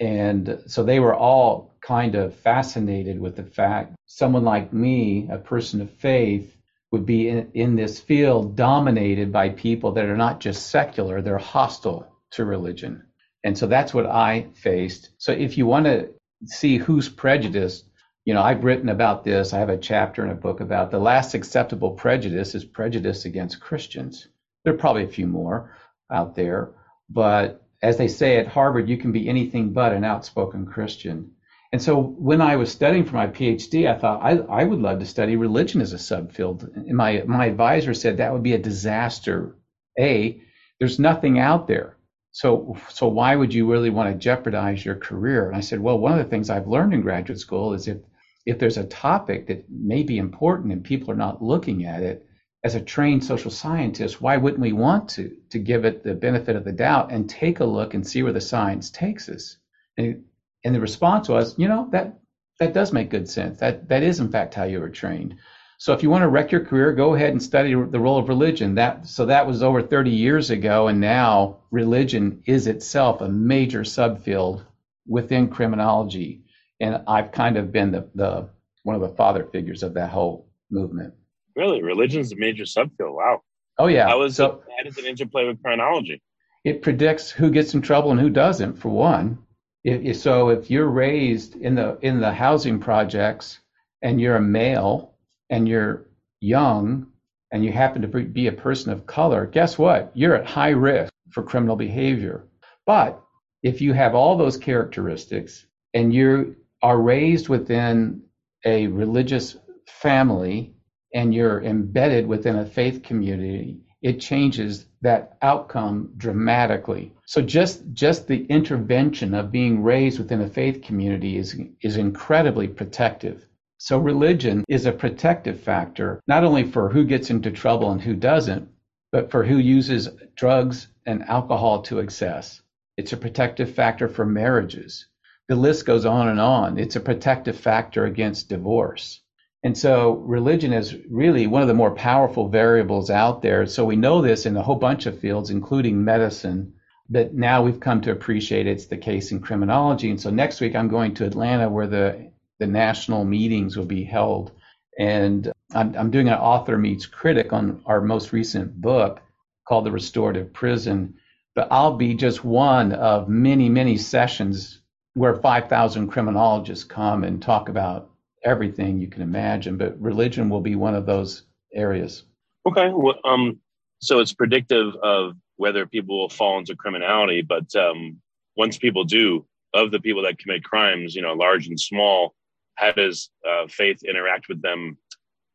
And 0.00 0.62
so 0.66 0.82
they 0.82 1.00
were 1.00 1.14
all 1.14 1.74
kind 1.80 2.14
of 2.14 2.34
fascinated 2.34 3.20
with 3.20 3.36
the 3.36 3.44
fact 3.44 3.94
someone 4.06 4.44
like 4.44 4.72
me, 4.72 5.28
a 5.30 5.38
person 5.38 5.80
of 5.80 5.90
faith, 5.90 6.56
would 6.90 7.06
be 7.06 7.28
in, 7.28 7.50
in 7.54 7.76
this 7.76 7.98
field 7.98 8.56
dominated 8.56 9.32
by 9.32 9.48
people 9.48 9.92
that 9.92 10.04
are 10.04 10.16
not 10.16 10.40
just 10.40 10.68
secular, 10.68 11.20
they're 11.20 11.38
hostile 11.38 12.06
to 12.30 12.44
religion. 12.44 13.02
And 13.42 13.58
so 13.58 13.66
that's 13.66 13.92
what 13.92 14.06
I 14.06 14.46
faced. 14.54 15.10
So 15.18 15.32
if 15.32 15.58
you 15.58 15.66
want 15.66 15.86
to 15.86 16.10
see 16.46 16.78
who's 16.78 17.08
prejudiced, 17.08 17.84
you 18.24 18.32
know, 18.32 18.42
I've 18.42 18.64
written 18.64 18.88
about 18.88 19.22
this. 19.24 19.52
I 19.52 19.58
have 19.58 19.68
a 19.68 19.76
chapter 19.76 20.24
in 20.24 20.30
a 20.30 20.34
book 20.36 20.60
about 20.60 20.90
the 20.90 20.98
last 20.98 21.34
acceptable 21.34 21.90
prejudice 21.90 22.54
is 22.54 22.64
prejudice 22.64 23.24
against 23.26 23.60
Christians. 23.60 24.28
There 24.64 24.72
are 24.72 24.78
probably 24.78 25.04
a 25.04 25.08
few 25.08 25.26
more 25.26 25.76
out 26.10 26.34
there, 26.34 26.70
but 27.10 27.63
as 27.84 27.98
they 27.98 28.08
say 28.08 28.38
at 28.38 28.48
Harvard, 28.48 28.88
you 28.88 28.96
can 28.96 29.12
be 29.12 29.28
anything 29.28 29.70
but 29.70 29.92
an 29.92 30.04
outspoken 30.04 30.64
Christian. 30.64 31.32
And 31.70 31.82
so 31.82 32.00
when 32.00 32.40
I 32.40 32.56
was 32.56 32.72
studying 32.72 33.04
for 33.04 33.14
my 33.14 33.26
PhD, 33.26 33.86
I 33.86 33.98
thought 33.98 34.22
I, 34.22 34.38
I 34.38 34.64
would 34.64 34.78
love 34.78 35.00
to 35.00 35.06
study 35.06 35.36
religion 35.36 35.82
as 35.82 35.92
a 35.92 35.96
subfield. 35.96 36.74
And 36.74 36.96
my, 36.96 37.22
my 37.26 37.44
advisor 37.44 37.92
said 37.92 38.16
that 38.16 38.32
would 38.32 38.42
be 38.42 38.54
a 38.54 38.58
disaster. 38.58 39.58
A, 39.98 40.40
there's 40.78 40.98
nothing 40.98 41.38
out 41.38 41.68
there. 41.68 41.98
So, 42.32 42.78
so 42.88 43.06
why 43.06 43.36
would 43.36 43.52
you 43.52 43.70
really 43.70 43.90
want 43.90 44.10
to 44.10 44.18
jeopardize 44.18 44.82
your 44.82 44.96
career? 44.96 45.46
And 45.46 45.56
I 45.56 45.60
said, 45.60 45.78
well, 45.78 45.98
one 45.98 46.12
of 46.12 46.18
the 46.18 46.30
things 46.30 46.48
I've 46.48 46.66
learned 46.66 46.94
in 46.94 47.02
graduate 47.02 47.38
school 47.38 47.74
is 47.74 47.86
if, 47.86 47.98
if 48.46 48.58
there's 48.58 48.78
a 48.78 48.84
topic 48.84 49.46
that 49.48 49.68
may 49.68 50.02
be 50.02 50.16
important 50.16 50.72
and 50.72 50.82
people 50.82 51.10
are 51.10 51.16
not 51.16 51.42
looking 51.42 51.84
at 51.84 52.02
it, 52.02 52.26
as 52.64 52.74
a 52.74 52.80
trained 52.80 53.22
social 53.22 53.50
scientist, 53.50 54.22
why 54.22 54.38
wouldn't 54.38 54.62
we 54.62 54.72
want 54.72 55.10
to 55.10 55.36
to 55.50 55.58
give 55.58 55.84
it 55.84 56.02
the 56.02 56.14
benefit 56.14 56.56
of 56.56 56.64
the 56.64 56.72
doubt 56.72 57.12
and 57.12 57.28
take 57.28 57.60
a 57.60 57.64
look 57.64 57.92
and 57.92 58.06
see 58.06 58.22
where 58.22 58.32
the 58.32 58.40
science 58.40 58.90
takes 58.90 59.28
us? 59.28 59.58
And, 59.98 60.24
and 60.64 60.74
the 60.74 60.80
response 60.80 61.28
was, 61.28 61.56
you 61.58 61.68
know, 61.68 61.88
that 61.92 62.18
that 62.58 62.72
does 62.72 62.92
make 62.92 63.10
good 63.10 63.28
sense. 63.28 63.60
That 63.60 63.88
that 63.90 64.02
is 64.02 64.18
in 64.18 64.30
fact 64.30 64.54
how 64.54 64.64
you 64.64 64.80
were 64.80 64.88
trained. 64.88 65.36
So 65.76 65.92
if 65.92 66.02
you 66.02 66.08
want 66.08 66.22
to 66.22 66.28
wreck 66.28 66.52
your 66.52 66.64
career, 66.64 66.92
go 66.92 67.14
ahead 67.14 67.30
and 67.30 67.42
study 67.42 67.74
the 67.74 68.00
role 68.00 68.16
of 68.18 68.28
religion. 68.30 68.76
That 68.76 69.06
so 69.06 69.26
that 69.26 69.46
was 69.46 69.62
over 69.62 69.82
30 69.82 70.10
years 70.10 70.50
ago, 70.50 70.88
and 70.88 71.00
now 71.00 71.58
religion 71.70 72.42
is 72.46 72.66
itself 72.66 73.20
a 73.20 73.28
major 73.28 73.80
subfield 73.80 74.64
within 75.06 75.48
criminology. 75.48 76.44
And 76.80 77.02
I've 77.06 77.32
kind 77.32 77.58
of 77.58 77.72
been 77.72 77.92
the, 77.92 78.08
the 78.14 78.48
one 78.84 78.96
of 78.96 79.02
the 79.02 79.16
father 79.16 79.44
figures 79.44 79.82
of 79.82 79.94
that 79.94 80.10
whole 80.10 80.48
movement. 80.70 81.14
Really, 81.56 81.82
religion's 81.82 82.32
a 82.32 82.36
major 82.36 82.64
subfield. 82.64 83.14
Wow. 83.14 83.42
Oh 83.78 83.86
yeah. 83.86 84.08
How 84.08 84.22
is 84.22 84.36
so, 84.36 84.62
how 84.76 84.84
does 84.84 84.98
it 84.98 85.04
interplay 85.04 85.46
with 85.46 85.62
criminology? 85.62 86.20
It 86.64 86.82
predicts 86.82 87.30
who 87.30 87.50
gets 87.50 87.74
in 87.74 87.82
trouble 87.82 88.10
and 88.10 88.20
who 88.20 88.30
doesn't. 88.30 88.76
For 88.76 88.88
one, 88.88 89.38
if, 89.84 90.16
so 90.16 90.48
if 90.48 90.70
you're 90.70 90.88
raised 90.88 91.56
in 91.56 91.74
the 91.74 91.98
in 92.00 92.20
the 92.20 92.32
housing 92.32 92.80
projects 92.80 93.60
and 94.02 94.20
you're 94.20 94.36
a 94.36 94.42
male 94.42 95.14
and 95.50 95.68
you're 95.68 96.06
young 96.40 97.06
and 97.52 97.64
you 97.64 97.70
happen 97.70 98.02
to 98.02 98.08
be 98.08 98.46
a 98.46 98.52
person 98.52 98.92
of 98.92 99.06
color, 99.06 99.46
guess 99.46 99.78
what? 99.78 100.10
You're 100.14 100.36
at 100.36 100.46
high 100.46 100.70
risk 100.70 101.12
for 101.30 101.42
criminal 101.42 101.76
behavior. 101.76 102.44
But 102.86 103.22
if 103.62 103.80
you 103.80 103.92
have 103.92 104.14
all 104.14 104.36
those 104.36 104.56
characteristics 104.56 105.66
and 105.92 106.12
you 106.12 106.56
are 106.82 107.00
raised 107.00 107.48
within 107.48 108.22
a 108.64 108.88
religious 108.88 109.56
family 109.86 110.74
and 111.14 111.32
you're 111.32 111.62
embedded 111.62 112.26
within 112.26 112.56
a 112.56 112.66
faith 112.66 113.02
community, 113.04 113.78
it 114.02 114.20
changes 114.20 114.84
that 115.00 115.38
outcome 115.40 116.12
dramatically. 116.18 117.14
So 117.24 117.40
just 117.40 117.82
just 117.94 118.26
the 118.26 118.44
intervention 118.46 119.32
of 119.32 119.50
being 119.50 119.82
raised 119.82 120.18
within 120.18 120.42
a 120.42 120.48
faith 120.48 120.82
community 120.82 121.38
is 121.38 121.58
is 121.80 121.96
incredibly 121.96 122.68
protective. 122.68 123.48
So 123.78 123.98
religion 123.98 124.64
is 124.68 124.86
a 124.86 124.92
protective 124.92 125.60
factor 125.60 126.20
not 126.26 126.44
only 126.44 126.64
for 126.64 126.90
who 126.90 127.04
gets 127.04 127.30
into 127.30 127.50
trouble 127.50 127.90
and 127.90 128.02
who 128.02 128.14
doesn't, 128.14 128.68
but 129.12 129.30
for 129.30 129.44
who 129.44 129.56
uses 129.58 130.08
drugs 130.34 130.88
and 131.06 131.22
alcohol 131.22 131.82
to 131.82 132.00
excess. 132.00 132.60
It's 132.96 133.12
a 133.12 133.16
protective 133.16 133.74
factor 133.74 134.08
for 134.08 134.26
marriages. 134.26 135.06
The 135.48 135.56
list 135.56 135.86
goes 135.86 136.04
on 136.04 136.28
and 136.28 136.40
on. 136.40 136.78
It's 136.78 136.96
a 136.96 137.00
protective 137.00 137.56
factor 137.56 138.04
against 138.04 138.48
divorce. 138.48 139.20
And 139.64 139.78
so 139.78 140.16
religion 140.26 140.74
is 140.74 140.94
really 141.10 141.46
one 141.46 141.62
of 141.62 141.68
the 141.68 141.74
more 141.74 141.94
powerful 141.94 142.48
variables 142.50 143.08
out 143.08 143.40
there. 143.40 143.64
So 143.64 143.86
we 143.86 143.96
know 143.96 144.20
this 144.20 144.44
in 144.44 144.54
a 144.58 144.62
whole 144.62 144.76
bunch 144.76 145.06
of 145.06 145.18
fields, 145.18 145.48
including 145.48 146.04
medicine, 146.04 146.74
but 147.08 147.32
now 147.32 147.62
we've 147.62 147.80
come 147.80 148.02
to 148.02 148.10
appreciate 148.10 148.66
it's 148.66 148.84
the 148.86 148.98
case 148.98 149.32
in 149.32 149.40
criminology. 149.40 150.10
And 150.10 150.20
so 150.20 150.28
next 150.28 150.60
week 150.60 150.76
I'm 150.76 150.88
going 150.88 151.14
to 151.14 151.24
Atlanta 151.24 151.70
where 151.70 151.86
the, 151.86 152.30
the 152.58 152.66
national 152.66 153.24
meetings 153.24 153.74
will 153.74 153.86
be 153.86 154.04
held. 154.04 154.52
And 154.98 155.50
I'm, 155.74 155.96
I'm 155.96 156.10
doing 156.10 156.28
an 156.28 156.34
author 156.34 156.76
meets 156.76 157.06
critic 157.06 157.54
on 157.54 157.80
our 157.86 158.02
most 158.02 158.34
recent 158.34 158.78
book 158.78 159.22
called 159.66 159.86
The 159.86 159.92
Restorative 159.92 160.52
Prison. 160.52 161.14
But 161.54 161.68
I'll 161.70 161.96
be 161.96 162.14
just 162.14 162.44
one 162.44 162.92
of 162.92 163.30
many, 163.30 163.70
many 163.70 163.96
sessions 163.96 164.82
where 165.14 165.36
5,000 165.36 166.08
criminologists 166.08 166.84
come 166.84 167.24
and 167.24 167.40
talk 167.40 167.70
about 167.70 168.10
everything 168.44 169.00
you 169.00 169.08
can 169.08 169.22
imagine, 169.22 169.76
but 169.76 170.00
religion 170.00 170.48
will 170.48 170.60
be 170.60 170.76
one 170.76 170.94
of 170.94 171.06
those 171.06 171.44
areas. 171.74 172.24
Okay. 172.66 172.90
Well, 172.94 173.18
um, 173.24 173.58
so 174.00 174.20
it's 174.20 174.32
predictive 174.32 174.94
of 175.02 175.34
whether 175.56 175.86
people 175.86 176.18
will 176.18 176.28
fall 176.28 176.58
into 176.58 176.76
criminality, 176.76 177.42
but 177.42 177.74
um, 177.74 178.20
once 178.56 178.76
people 178.78 179.04
do, 179.04 179.46
of 179.74 179.90
the 179.90 180.00
people 180.00 180.22
that 180.22 180.38
commit 180.38 180.62
crimes, 180.62 181.14
you 181.14 181.22
know, 181.22 181.32
large 181.32 181.66
and 181.66 181.78
small, 181.78 182.34
how 182.76 182.92
does 182.92 183.30
uh, 183.48 183.66
faith 183.66 184.02
interact 184.04 184.48
with 184.48 184.62
them 184.62 184.96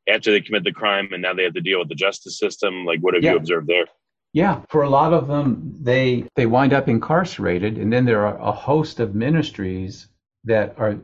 after 0.07 0.31
they 0.31 0.41
commit 0.41 0.63
the 0.63 0.71
crime 0.71 1.09
and 1.13 1.21
now 1.21 1.33
they 1.33 1.43
have 1.43 1.53
to 1.53 1.61
deal 1.61 1.79
with 1.79 1.89
the 1.89 1.95
justice 1.95 2.37
system? 2.37 2.85
Like, 2.85 2.99
what 2.99 3.13
have 3.13 3.23
yeah. 3.23 3.31
you 3.31 3.37
observed 3.37 3.67
there? 3.67 3.85
Yeah, 4.33 4.61
for 4.69 4.83
a 4.83 4.89
lot 4.89 5.13
of 5.13 5.27
them, 5.27 5.75
they 5.81 6.25
they 6.35 6.45
wind 6.45 6.71
up 6.71 6.87
incarcerated, 6.87 7.79
and 7.79 7.91
then 7.91 8.05
there 8.05 8.27
are 8.27 8.37
a 8.37 8.51
host 8.51 8.99
of 8.99 9.15
ministries 9.15 10.07
that 10.43 10.75
are 10.77 10.97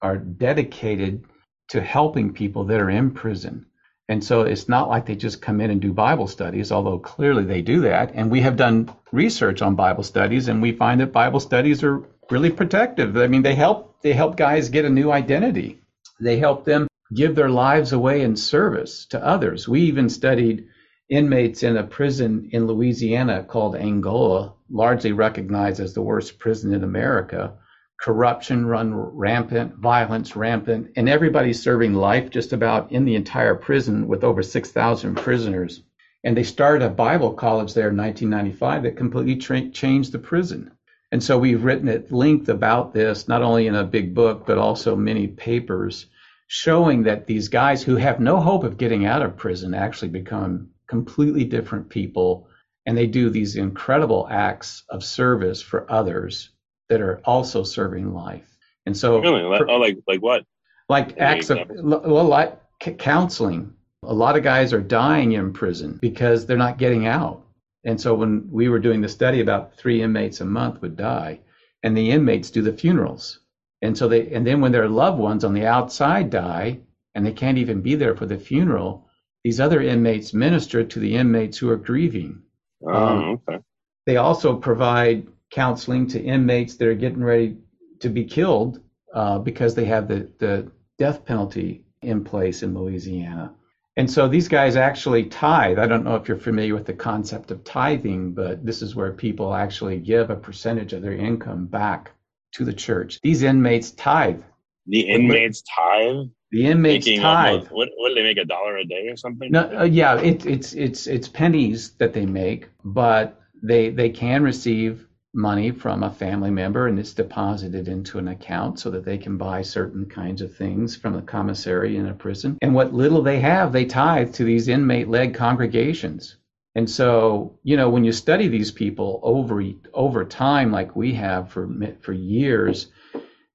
are 0.00 0.16
dedicated 0.16 1.24
to 1.72 1.80
helping 1.80 2.34
people 2.34 2.64
that 2.64 2.80
are 2.82 2.90
in 2.90 3.10
prison. 3.10 3.64
And 4.06 4.22
so 4.22 4.42
it's 4.42 4.68
not 4.68 4.90
like 4.90 5.06
they 5.06 5.14
just 5.14 5.40
come 5.40 5.58
in 5.58 5.70
and 5.70 5.80
do 5.80 5.90
Bible 5.90 6.26
studies, 6.26 6.70
although 6.70 6.98
clearly 6.98 7.44
they 7.44 7.62
do 7.62 7.80
that. 7.80 8.12
And 8.14 8.30
we 8.30 8.42
have 8.42 8.56
done 8.56 8.90
research 9.10 9.62
on 9.62 9.74
Bible 9.74 10.02
studies, 10.02 10.48
and 10.48 10.60
we 10.60 10.72
find 10.72 11.00
that 11.00 11.12
Bible 11.12 11.40
studies 11.40 11.82
are 11.82 12.02
really 12.30 12.50
protective. 12.50 13.16
I 13.16 13.26
mean, 13.26 13.40
they 13.40 13.54
help 13.54 14.02
they 14.02 14.12
help 14.12 14.36
guys 14.36 14.68
get 14.68 14.84
a 14.84 14.90
new 14.90 15.10
identity. 15.10 15.80
They 16.20 16.36
help 16.36 16.66
them 16.66 16.88
give 17.14 17.34
their 17.34 17.48
lives 17.48 17.94
away 17.94 18.20
in 18.20 18.36
service 18.36 19.06
to 19.06 19.26
others. 19.26 19.66
We 19.66 19.80
even 19.82 20.10
studied 20.10 20.66
inmates 21.08 21.62
in 21.62 21.78
a 21.78 21.84
prison 21.84 22.50
in 22.52 22.66
Louisiana 22.66 23.44
called 23.44 23.76
Angola, 23.76 24.52
largely 24.70 25.12
recognized 25.12 25.80
as 25.80 25.94
the 25.94 26.02
worst 26.02 26.38
prison 26.38 26.74
in 26.74 26.84
America, 26.84 27.54
corruption 28.02 28.66
run 28.66 28.92
rampant, 28.92 29.76
violence 29.76 30.34
rampant, 30.34 30.90
and 30.96 31.08
everybody's 31.08 31.62
serving 31.62 31.94
life 31.94 32.30
just 32.30 32.52
about 32.52 32.90
in 32.90 33.04
the 33.04 33.14
entire 33.14 33.54
prison 33.54 34.08
with 34.08 34.24
over 34.24 34.42
6,000 34.42 35.14
prisoners. 35.14 35.84
And 36.24 36.36
they 36.36 36.42
started 36.42 36.84
a 36.84 36.90
Bible 36.90 37.32
college 37.32 37.74
there 37.74 37.90
in 37.90 37.96
1995 37.96 38.82
that 38.82 38.96
completely 38.96 39.36
tra- 39.36 39.70
changed 39.70 40.10
the 40.10 40.18
prison. 40.18 40.72
And 41.12 41.22
so 41.22 41.38
we've 41.38 41.62
written 41.62 41.88
at 41.88 42.10
length 42.10 42.48
about 42.48 42.92
this, 42.92 43.28
not 43.28 43.42
only 43.42 43.68
in 43.68 43.76
a 43.76 43.84
big 43.84 44.16
book, 44.16 44.46
but 44.46 44.58
also 44.58 44.96
many 44.96 45.28
papers 45.28 46.06
showing 46.48 47.04
that 47.04 47.28
these 47.28 47.46
guys 47.46 47.84
who 47.84 47.94
have 47.94 48.18
no 48.18 48.40
hope 48.40 48.64
of 48.64 48.78
getting 48.78 49.06
out 49.06 49.22
of 49.22 49.36
prison 49.36 49.74
actually 49.74 50.08
become 50.08 50.70
completely 50.88 51.44
different 51.44 51.88
people. 51.88 52.48
And 52.84 52.98
they 52.98 53.06
do 53.06 53.30
these 53.30 53.54
incredible 53.54 54.26
acts 54.28 54.82
of 54.88 55.04
service 55.04 55.62
for 55.62 55.88
others 55.88 56.50
that 56.92 57.00
are 57.00 57.22
also 57.24 57.64
serving 57.64 58.12
life. 58.12 58.46
And 58.84 58.94
so, 58.94 59.18
really, 59.18 59.42
like, 59.42 59.62
oh, 59.66 59.78
like 59.78 59.98
like 60.06 60.20
what? 60.20 60.44
Like 60.90 61.18
acts 61.18 61.48
of 61.48 61.58
well, 61.70 62.24
like 62.24 62.58
counseling. 62.98 63.72
A 64.02 64.12
lot 64.12 64.36
of 64.36 64.42
guys 64.42 64.74
are 64.74 64.80
dying 64.80 65.32
in 65.32 65.54
prison 65.54 65.98
because 66.02 66.44
they're 66.44 66.56
not 66.58 66.76
getting 66.76 67.06
out. 67.06 67.46
And 67.84 67.98
so 67.98 68.14
when 68.14 68.50
we 68.50 68.68
were 68.68 68.78
doing 68.78 69.00
the 69.00 69.08
study, 69.08 69.40
about 69.40 69.76
three 69.76 70.02
inmates 70.02 70.40
a 70.40 70.44
month 70.44 70.82
would 70.82 70.96
die, 70.96 71.40
and 71.82 71.96
the 71.96 72.10
inmates 72.10 72.50
do 72.50 72.60
the 72.60 72.72
funerals. 72.72 73.40
And 73.80 73.96
so 73.96 74.06
they, 74.06 74.28
and 74.32 74.46
then 74.46 74.60
when 74.60 74.72
their 74.72 74.88
loved 74.88 75.18
ones 75.18 75.44
on 75.44 75.54
the 75.54 75.66
outside 75.66 76.28
die, 76.28 76.80
and 77.14 77.24
they 77.24 77.32
can't 77.32 77.58
even 77.58 77.80
be 77.80 77.94
there 77.94 78.14
for 78.14 78.26
the 78.26 78.38
funeral, 78.38 79.08
these 79.44 79.60
other 79.60 79.80
inmates 79.80 80.34
minister 80.34 80.84
to 80.84 80.98
the 81.00 81.16
inmates 81.16 81.56
who 81.56 81.70
are 81.70 81.76
grieving. 81.76 82.42
Oh, 82.84 82.92
um, 82.92 83.40
okay. 83.48 83.62
They 84.04 84.16
also 84.18 84.56
provide 84.56 85.26
counseling 85.52 86.08
to 86.08 86.20
inmates 86.20 86.76
that 86.76 86.88
are 86.88 86.94
getting 86.94 87.22
ready 87.22 87.58
to 88.00 88.08
be 88.08 88.24
killed 88.24 88.80
uh, 89.14 89.38
because 89.38 89.74
they 89.74 89.84
have 89.84 90.08
the, 90.08 90.28
the 90.38 90.72
death 90.98 91.24
penalty 91.24 91.84
in 92.00 92.24
place 92.24 92.62
in 92.62 92.74
Louisiana. 92.74 93.54
And 93.96 94.10
so 94.10 94.26
these 94.26 94.48
guys 94.48 94.76
actually 94.76 95.24
tithe. 95.24 95.78
I 95.78 95.86
don't 95.86 96.04
know 96.04 96.16
if 96.16 96.26
you're 96.26 96.38
familiar 96.38 96.74
with 96.74 96.86
the 96.86 96.94
concept 96.94 97.50
of 97.50 97.62
tithing, 97.62 98.32
but 98.32 98.64
this 98.64 98.80
is 98.80 98.94
where 98.94 99.12
people 99.12 99.54
actually 99.54 99.98
give 99.98 100.30
a 100.30 100.36
percentage 100.36 100.94
of 100.94 101.02
their 101.02 101.12
income 101.12 101.66
back 101.66 102.12
to 102.52 102.64
the 102.64 102.72
church. 102.72 103.20
These 103.22 103.42
inmates 103.42 103.90
tithe. 103.90 104.40
The 104.86 105.00
inmates 105.00 105.62
tithe. 105.62 106.28
The 106.50 106.66
inmates 106.66 107.06
Making 107.06 107.22
tithe. 107.22 107.68
what, 107.68 107.90
what 107.96 108.08
do 108.08 108.14
they 108.14 108.22
make 108.22 108.38
a 108.38 108.44
dollar 108.44 108.78
a 108.78 108.84
day 108.84 109.08
or 109.08 109.16
something? 109.16 109.50
No, 109.50 109.80
uh, 109.80 109.84
yeah, 109.84 110.18
it, 110.18 110.44
it's 110.44 110.74
it's 110.74 111.06
it's 111.06 111.28
pennies 111.28 111.92
that 111.92 112.12
they 112.12 112.26
make, 112.26 112.68
but 112.84 113.40
they 113.62 113.88
they 113.90 114.10
can 114.10 114.42
receive 114.42 115.06
money 115.34 115.70
from 115.70 116.02
a 116.02 116.10
family 116.10 116.50
member 116.50 116.88
and 116.88 116.98
it's 116.98 117.14
deposited 117.14 117.88
into 117.88 118.18
an 118.18 118.28
account 118.28 118.78
so 118.78 118.90
that 118.90 119.04
they 119.04 119.16
can 119.16 119.38
buy 119.38 119.62
certain 119.62 120.06
kinds 120.06 120.42
of 120.42 120.54
things 120.54 120.94
from 120.94 121.14
the 121.14 121.22
commissary 121.22 121.96
in 121.96 122.06
a 122.06 122.14
prison. 122.14 122.58
And 122.60 122.74
what 122.74 122.92
little 122.92 123.22
they 123.22 123.40
have, 123.40 123.72
they 123.72 123.86
tithe 123.86 124.34
to 124.34 124.44
these 124.44 124.68
inmate-led 124.68 125.34
congregations. 125.34 126.36
And 126.74 126.88
so, 126.88 127.58
you 127.62 127.76
know, 127.76 127.90
when 127.90 128.04
you 128.04 128.12
study 128.12 128.48
these 128.48 128.70
people 128.70 129.20
over 129.22 129.62
over 129.92 130.24
time, 130.24 130.72
like 130.72 130.96
we 130.96 131.12
have 131.14 131.50
for 131.50 131.68
for 132.00 132.12
years, 132.14 132.88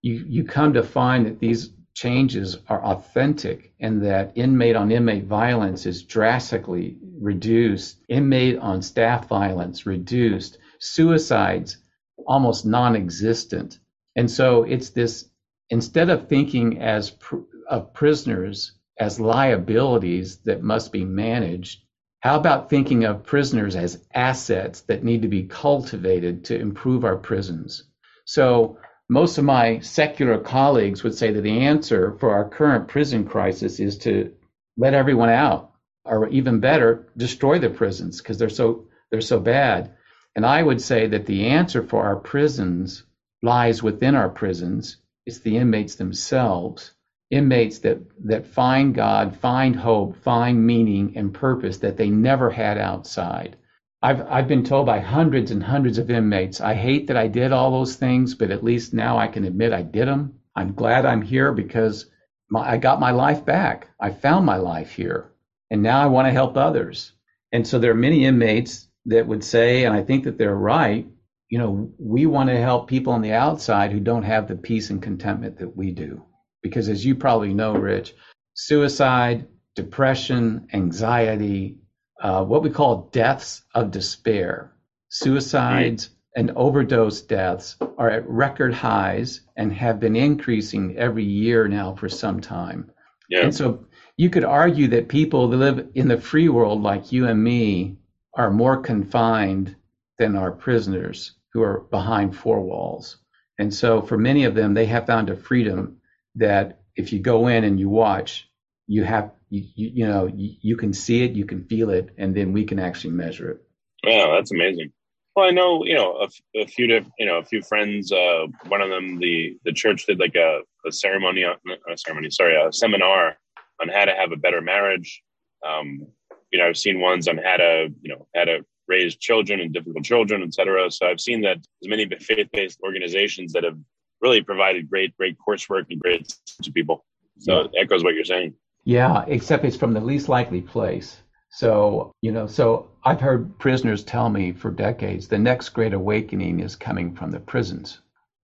you 0.04 0.24
you 0.28 0.44
come 0.44 0.74
to 0.74 0.84
find 0.84 1.26
that 1.26 1.40
these 1.40 1.72
changes 1.96 2.58
are 2.68 2.84
authentic 2.84 3.74
and 3.80 4.06
that 4.06 4.32
inmate 4.36 4.76
on 4.76 4.92
inmate 4.92 5.26
violence 5.26 5.88
is 5.88 6.04
drastically 6.04 6.96
reduced, 7.20 7.98
inmate 8.08 8.60
on 8.60 8.84
staff 8.84 9.28
violence 9.28 9.88
reduced, 9.88 10.60
suicides 10.80 11.78
almost 12.26 12.66
non-existent. 12.66 13.80
And 14.16 14.30
so 14.30 14.64
it's 14.64 14.90
this 14.90 15.30
instead 15.70 16.10
of 16.10 16.28
thinking 16.28 16.82
as 16.82 17.12
pr- 17.12 17.38
of 17.70 17.94
prisoners 17.94 18.74
as 19.00 19.20
liabilities 19.20 20.38
that 20.46 20.64
must 20.64 20.92
be 20.92 21.06
managed, 21.06 21.84
how 22.22 22.40
about 22.40 22.70
thinking 22.70 23.06
of 23.06 23.24
prisoners 23.24 23.76
as 23.76 24.04
assets 24.14 24.82
that 24.82 25.04
need 25.04 25.22
to 25.22 25.28
be 25.28 25.44
cultivated 25.44 26.46
to 26.46 26.60
improve 26.60 27.06
our 27.06 27.18
prisons? 27.18 27.84
So 28.26 28.80
most 29.10 29.38
of 29.38 29.46
my 29.46 29.80
secular 29.80 30.40
colleagues 30.40 31.04
would 31.04 31.16
say 31.16 31.32
that 31.32 31.42
the 31.42 31.60
answer 31.60 32.18
for 32.20 32.32
our 32.32 32.50
current 32.50 32.88
prison 32.88 33.26
crisis 33.26 33.80
is 33.80 33.98
to 34.00 34.34
let 34.78 34.94
everyone 34.94 35.30
out, 35.30 35.72
or 36.04 36.28
even 36.30 36.60
better, 36.60 37.08
destroy 37.16 37.60
the 37.60 37.70
prisons 37.70 38.20
because 38.20 38.38
they're 38.38 38.50
so 38.50 38.88
they're 39.10 39.22
so 39.22 39.40
bad. 39.40 39.94
And 40.38 40.46
I 40.46 40.62
would 40.62 40.80
say 40.80 41.08
that 41.08 41.26
the 41.26 41.48
answer 41.48 41.82
for 41.82 42.04
our 42.04 42.16
prisons 42.16 43.04
lies 43.42 43.82
within 43.82 44.14
our 44.14 44.30
prisons. 44.30 44.98
It's 45.26 45.40
the 45.40 45.58
inmates 45.58 45.96
themselves, 45.96 46.94
inmates 47.32 47.80
that, 47.80 48.02
that 48.26 48.46
find 48.46 48.94
God, 48.94 49.36
find 49.38 49.76
hope, 49.76 50.16
find 50.18 50.64
meaning 50.64 51.14
and 51.18 51.34
purpose 51.34 51.80
that 51.80 51.98
they 51.98 52.12
never 52.12 52.52
had 52.52 52.78
outside. 52.78 53.58
I've, 54.04 54.22
I've 54.30 54.48
been 54.48 54.64
told 54.64 54.86
by 54.86 55.00
hundreds 55.00 55.50
and 55.50 55.64
hundreds 55.64 55.98
of 55.98 56.12
inmates, 56.12 56.62
I 56.62 56.76
hate 56.76 57.08
that 57.08 57.18
I 57.18 57.28
did 57.28 57.52
all 57.52 57.72
those 57.72 57.96
things, 57.96 58.36
but 58.36 58.52
at 58.52 58.64
least 58.64 58.94
now 58.94 59.18
I 59.18 59.30
can 59.30 59.44
admit 59.44 59.74
I 59.74 59.82
did 59.82 60.08
them. 60.08 60.40
I'm 60.56 60.74
glad 60.74 61.08
I'm 61.08 61.24
here 61.24 61.52
because 61.52 62.12
my, 62.52 62.74
I 62.74 62.78
got 62.78 63.00
my 63.00 63.10
life 63.10 63.44
back. 63.44 63.90
I 64.00 64.12
found 64.12 64.46
my 64.46 64.58
life 64.58 64.92
here. 64.92 65.32
And 65.72 65.82
now 65.82 66.00
I 66.00 66.06
want 66.06 66.28
to 66.28 66.32
help 66.32 66.58
others. 66.58 67.12
And 67.52 67.68
so 67.68 67.80
there 67.80 67.92
are 67.92 67.96
many 67.96 68.24
inmates 68.24 68.87
that 69.08 69.28
would 69.28 69.44
say, 69.44 69.86
and 69.86 69.96
I 69.96 70.04
think 70.04 70.24
that 70.26 70.38
they're 70.38 70.56
right, 70.56 71.08
you 71.50 71.58
know, 71.58 71.92
we 71.98 72.26
want 72.26 72.50
to 72.50 72.58
help 72.58 72.88
people 72.88 73.14
on 73.14 73.22
the 73.22 73.32
outside 73.32 73.92
who 73.92 74.00
don't 74.00 74.24
have 74.24 74.48
the 74.48 74.56
peace 74.56 74.90
and 74.90 75.02
contentment 75.02 75.58
that 75.60 75.76
we 75.76 75.92
do. 75.92 76.24
Because 76.62 76.90
as 76.90 77.06
you 77.06 77.16
probably 77.16 77.54
know, 77.54 77.74
Rich, 77.74 78.16
suicide, 78.54 79.48
depression, 79.76 80.68
anxiety, 80.74 81.78
uh, 82.22 82.44
what 82.44 82.64
we 82.64 82.70
call 82.70 83.10
deaths 83.14 83.64
of 83.74 83.92
despair, 83.92 84.74
suicides, 85.10 86.10
and 86.36 86.52
overdose 86.52 87.22
deaths 87.22 87.78
are 87.98 88.10
at 88.10 88.28
record 88.28 88.74
highs 88.74 89.42
and 89.56 89.72
have 89.72 90.00
been 90.00 90.16
increasing 90.16 90.98
every 90.98 91.24
year 91.24 91.68
now 91.68 91.96
for 91.96 92.10
some 92.10 92.42
time. 92.42 92.92
Yeah. 93.30 93.44
And 93.44 93.56
so 93.56 93.86
you 94.18 94.30
could 94.30 94.44
argue 94.44 94.88
that 94.90 95.08
people 95.08 95.48
that 95.48 95.58
live 95.58 95.88
in 95.96 96.08
the 96.08 96.20
free 96.20 96.50
world 96.50 96.82
like 96.82 97.12
you 97.12 97.28
and 97.28 97.44
me 97.44 97.97
are 98.38 98.52
more 98.52 98.78
confined 98.78 99.76
than 100.20 100.36
our 100.36 100.52
prisoners 100.52 101.34
who 101.52 101.62
are 101.64 101.82
behind 101.92 102.38
four 102.38 102.62
walls. 102.62 103.18
And 103.60 103.74
so 103.74 104.02
for 104.02 104.18
many 104.18 104.46
of 104.46 104.54
them, 104.54 104.74
they 104.74 104.86
have 104.86 105.08
found 105.08 105.30
a 105.30 105.36
freedom 105.36 105.98
that 106.36 106.82
if 106.96 107.12
you 107.12 107.20
go 107.20 107.48
in 107.48 107.64
and 107.64 107.80
you 107.80 107.90
watch, 107.90 108.50
you 108.86 109.04
have, 109.04 109.32
you, 109.50 109.64
you, 109.76 110.08
know, 110.08 110.28
you, 110.28 110.56
you 110.62 110.78
can 110.78 110.94
see 110.94 111.24
it, 111.24 111.32
you 111.32 111.46
can 111.46 111.66
feel 111.66 111.90
it, 111.90 112.12
and 112.18 112.36
then 112.36 112.54
we 112.54 112.64
can 112.64 112.80
actually 112.80 113.14
measure 113.14 113.52
it. 113.52 113.62
Yeah, 114.04 114.36
that's 114.36 114.52
amazing. 114.52 114.92
Well, 115.36 115.48
I 115.48 115.52
know, 115.52 115.84
you 115.84 115.96
know, 115.96 116.28
a, 116.56 116.66
few, 116.66 116.88
you 117.20 117.26
know, 117.26 117.38
a 117.38 117.46
few 117.46 117.62
friends. 117.62 118.12
Uh, 118.12 118.48
one 118.68 118.82
of 118.82 118.90
them, 118.90 119.20
the 119.20 119.58
the 119.66 119.72
church 119.72 120.06
did 120.08 120.20
like 120.20 120.36
a, 120.36 120.62
a 120.86 120.92
ceremony, 120.92 121.44
on, 121.44 121.58
a 121.92 121.98
ceremony, 121.98 122.32
sorry, 122.32 122.56
a 122.56 122.74
seminar 122.74 123.38
on 123.80 123.88
how 123.88 124.06
to 124.06 124.16
have 124.16 124.32
a 124.32 124.36
better 124.36 124.62
marriage. 124.62 125.22
Um, 125.68 126.08
you 126.52 126.60
know, 126.60 126.68
I've 126.68 126.78
seen 126.78 127.00
ones 127.00 127.28
on 127.28 127.38
how 127.38 127.58
to, 127.58 127.90
you 128.02 128.10
know, 128.10 128.28
how 128.36 128.46
to 128.46 128.66
raise 128.88 129.16
children 129.16 129.60
and 129.60 129.74
difficult 129.74 130.06
children, 130.06 130.44
et 130.44 130.54
cetera. 130.54 130.90
So 130.90 131.08
I've 131.08 131.20
seen 131.20 131.42
that 131.42 131.58
there's 131.82 131.90
many 131.90 132.08
faith-based 132.08 132.80
organizations 132.84 133.54
that 133.54 133.64
have 133.64 133.78
really 134.22 134.42
provided 134.42 134.90
great, 134.90 135.16
great 135.18 135.38
coursework 135.46 135.86
and 135.90 136.00
great 136.00 136.34
to 136.64 136.72
people. 136.72 137.06
So 137.40 137.62
it 137.62 137.72
echoes 137.78 138.04
what 138.04 138.16
you're 138.16 138.24
saying. 138.24 138.54
Yeah, 138.86 139.26
except 139.28 139.66
it's 139.66 139.76
from 139.76 139.94
the 139.94 140.00
least 140.00 140.30
likely 140.30 140.62
place. 140.62 141.18
So, 141.50 142.14
you 142.22 142.32
know, 142.32 142.48
so 142.48 142.90
I've 143.04 143.22
heard 143.22 143.58
prisoners 143.60 144.04
tell 144.04 144.30
me 144.30 144.54
for 144.54 144.72
decades 144.72 145.28
the 145.28 145.38
next 145.38 145.70
great 145.70 145.94
awakening 145.94 146.62
is 146.62 146.76
coming 146.76 147.16
from 147.16 147.32
the 147.32 147.40
prisons. 147.40 148.00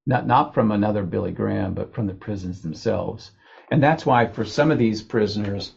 Not 0.06 0.28
not 0.28 0.54
from 0.54 0.72
another 0.72 1.04
Billy 1.04 1.32
Graham, 1.32 1.74
but 1.74 1.94
from 1.94 2.08
the 2.08 2.14
prisons 2.14 2.62
themselves. 2.62 3.32
And 3.72 3.82
that's 3.82 4.06
why 4.06 4.28
for 4.28 4.44
some 4.44 4.72
of 4.72 4.78
these 4.78 5.02
prisoners, 5.02 5.72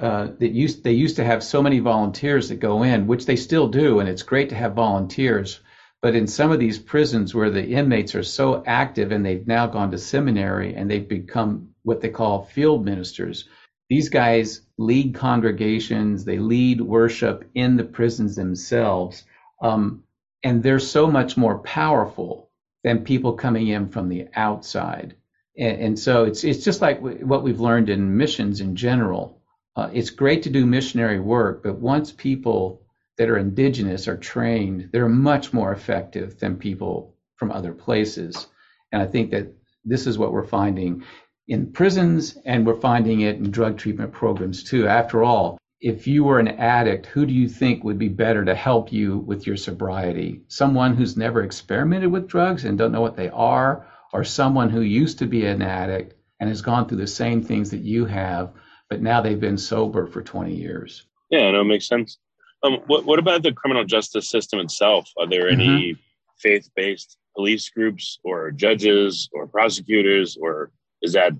uh, 0.00 0.28
that 0.38 0.50
used 0.50 0.82
they 0.82 0.92
used 0.92 1.16
to 1.16 1.24
have 1.24 1.42
so 1.44 1.62
many 1.62 1.78
volunteers 1.78 2.48
that 2.48 2.60
go 2.60 2.82
in, 2.82 3.06
which 3.06 3.24
they 3.24 3.36
still 3.36 3.68
do, 3.68 4.00
and 4.00 4.08
it's 4.08 4.22
great 4.22 4.48
to 4.48 4.56
have 4.56 4.74
volunteers. 4.74 5.60
But 6.02 6.14
in 6.16 6.26
some 6.26 6.52
of 6.52 6.58
these 6.58 6.78
prisons 6.78 7.34
where 7.34 7.50
the 7.50 7.64
inmates 7.64 8.14
are 8.14 8.22
so 8.22 8.62
active 8.66 9.12
and 9.12 9.24
they've 9.24 9.46
now 9.46 9.66
gone 9.66 9.90
to 9.92 9.98
seminary 9.98 10.74
and 10.74 10.90
they've 10.90 11.08
become 11.08 11.70
what 11.84 12.00
they 12.00 12.10
call 12.10 12.44
field 12.44 12.84
ministers, 12.84 13.48
these 13.88 14.08
guys 14.08 14.62
lead 14.76 15.14
congregations, 15.14 16.24
they 16.24 16.38
lead 16.38 16.80
worship 16.80 17.48
in 17.54 17.76
the 17.76 17.84
prisons 17.84 18.36
themselves, 18.36 19.24
um, 19.62 20.02
and 20.42 20.62
they're 20.62 20.80
so 20.80 21.06
much 21.10 21.36
more 21.36 21.58
powerful 21.60 22.50
than 22.84 23.04
people 23.04 23.32
coming 23.32 23.68
in 23.68 23.88
from 23.88 24.08
the 24.08 24.28
outside. 24.34 25.14
And, 25.56 25.80
and 25.80 25.98
so 25.98 26.24
it's 26.24 26.42
it's 26.44 26.64
just 26.64 26.80
like 26.80 27.00
what 27.00 27.44
we've 27.44 27.60
learned 27.60 27.88
in 27.88 28.16
missions 28.16 28.60
in 28.60 28.76
general 28.76 29.40
uh, 29.76 29.90
it's 29.92 30.10
great 30.10 30.42
to 30.44 30.50
do 30.50 30.64
missionary 30.64 31.20
work, 31.20 31.62
but 31.62 31.78
once 31.78 32.10
people 32.10 32.82
that 33.18 33.28
are 33.28 33.38
indigenous 33.38 34.08
are 34.08 34.16
trained, 34.16 34.88
they're 34.92 35.08
much 35.08 35.52
more 35.52 35.72
effective 35.72 36.38
than 36.38 36.56
people 36.56 37.14
from 37.36 37.52
other 37.52 37.72
places. 37.72 38.46
And 38.92 39.02
I 39.02 39.06
think 39.06 39.30
that 39.30 39.52
this 39.84 40.06
is 40.06 40.18
what 40.18 40.32
we're 40.32 40.46
finding 40.46 41.04
in 41.48 41.72
prisons 41.72 42.36
and 42.44 42.66
we're 42.66 42.80
finding 42.80 43.20
it 43.20 43.36
in 43.36 43.50
drug 43.50 43.78
treatment 43.78 44.12
programs 44.12 44.64
too. 44.64 44.88
After 44.88 45.22
all, 45.22 45.58
if 45.80 46.06
you 46.06 46.24
were 46.24 46.40
an 46.40 46.48
addict, 46.48 47.06
who 47.06 47.26
do 47.26 47.34
you 47.34 47.48
think 47.48 47.84
would 47.84 47.98
be 47.98 48.08
better 48.08 48.44
to 48.44 48.54
help 48.54 48.92
you 48.92 49.18
with 49.18 49.46
your 49.46 49.56
sobriety? 49.56 50.42
Someone 50.48 50.96
who's 50.96 51.16
never 51.16 51.42
experimented 51.42 52.10
with 52.10 52.28
drugs 52.28 52.64
and 52.64 52.78
don't 52.78 52.92
know 52.92 53.02
what 53.02 53.16
they 53.16 53.28
are, 53.28 53.86
or 54.12 54.24
someone 54.24 54.70
who 54.70 54.80
used 54.80 55.18
to 55.18 55.26
be 55.26 55.44
an 55.44 55.60
addict 55.60 56.14
and 56.40 56.48
has 56.48 56.62
gone 56.62 56.88
through 56.88 56.98
the 56.98 57.06
same 57.06 57.42
things 57.42 57.70
that 57.70 57.82
you 57.82 58.06
have, 58.06 58.52
but 58.88 59.02
now 59.02 59.20
they've 59.20 59.40
been 59.40 59.58
sober 59.58 60.06
for 60.06 60.22
20 60.22 60.54
years? 60.54 61.06
Yeah, 61.30 61.50
no, 61.50 61.62
it 61.62 61.64
makes 61.64 61.88
sense. 61.88 62.18
Um, 62.62 62.78
what, 62.86 63.04
what 63.04 63.18
about 63.18 63.42
the 63.42 63.52
criminal 63.52 63.84
justice 63.84 64.30
system 64.30 64.60
itself? 64.60 65.10
Are 65.18 65.28
there 65.28 65.48
any 65.48 65.92
mm-hmm. 65.92 66.00
faith 66.38 66.68
based 66.74 67.18
police 67.34 67.68
groups 67.68 68.18
or 68.24 68.50
judges 68.50 69.28
or 69.32 69.46
prosecutors, 69.46 70.36
or 70.40 70.72
is 71.02 71.12
that 71.12 71.32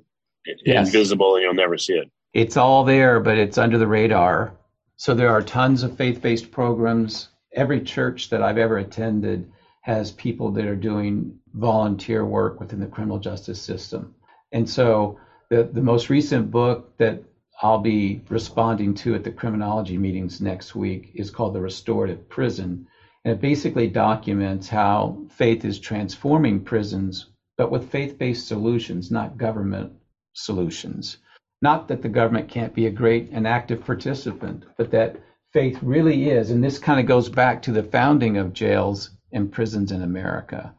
yes. 0.64 0.87
invisible 0.87 1.35
and 1.35 1.42
you'll 1.42 1.54
never 1.54 1.78
see 1.78 1.94
it? 1.94 2.11
It's 2.35 2.56
all 2.56 2.85
there, 2.85 3.18
but 3.18 3.38
it's 3.38 3.59
under 3.59 3.78
the 3.78 3.87
radar. 3.87 4.54
So 4.96 5.14
there 5.14 5.30
are 5.30 5.42
tons 5.42 5.82
of 5.82 5.96
faith 5.96 6.20
based 6.20 6.50
programs. 6.50 7.28
Every 7.54 7.80
church 7.80 8.28
that 8.30 8.42
I've 8.42 8.59
ever 8.59 8.78
attended 8.78 9.50
has 9.80 10.11
people 10.12 10.50
that 10.52 10.66
are 10.66 10.76
doing 10.76 11.38
volunteer 11.54 12.24
work 12.26 12.61
within 12.61 12.80
the 12.80 12.87
criminal 12.87 13.18
justice 13.18 13.61
system. 13.61 14.14
And 14.52 14.68
so 14.68 15.18
the, 15.48 15.64
the 15.64 15.80
most 15.80 16.11
recent 16.11 16.50
book 16.50 16.96
that 16.98 17.22
I'll 17.62 17.79
be 17.79 18.23
responding 18.29 18.95
to 18.95 19.14
at 19.14 19.25
the 19.25 19.31
criminology 19.31 19.97
meetings 19.97 20.40
next 20.40 20.75
week 20.75 21.12
is 21.14 21.31
called 21.31 21.55
The 21.55 21.61
Restorative 21.61 22.29
Prison. 22.29 22.87
And 23.25 23.33
it 23.33 23.40
basically 23.40 23.88
documents 23.88 24.69
how 24.69 25.25
faith 25.31 25.64
is 25.64 25.79
transforming 25.79 26.61
prisons, 26.61 27.27
but 27.57 27.71
with 27.71 27.90
faith 27.90 28.19
based 28.19 28.47
solutions, 28.47 29.11
not 29.11 29.38
government 29.38 29.92
solutions. 30.35 31.16
Not 31.62 31.88
that 31.88 32.03
the 32.03 32.09
government 32.11 32.49
can't 32.49 32.75
be 32.75 32.87
a 32.87 32.90
great 32.90 33.31
and 33.33 33.47
active 33.47 33.85
participant, 33.85 34.64
but 34.77 34.90
that 34.90 35.16
faith 35.53 35.79
really 35.83 36.29
is, 36.29 36.51
and 36.51 36.62
this 36.62 36.79
kind 36.79 37.01
of 37.01 37.07
goes 37.07 37.31
back 37.31 37.62
to 37.62 37.73
the 37.73 37.83
founding 37.83 38.37
of 38.37 38.53
jails 38.53 39.11
and 39.33 39.51
prisons 39.51 39.90
in 39.90 40.03
America. 40.03 40.75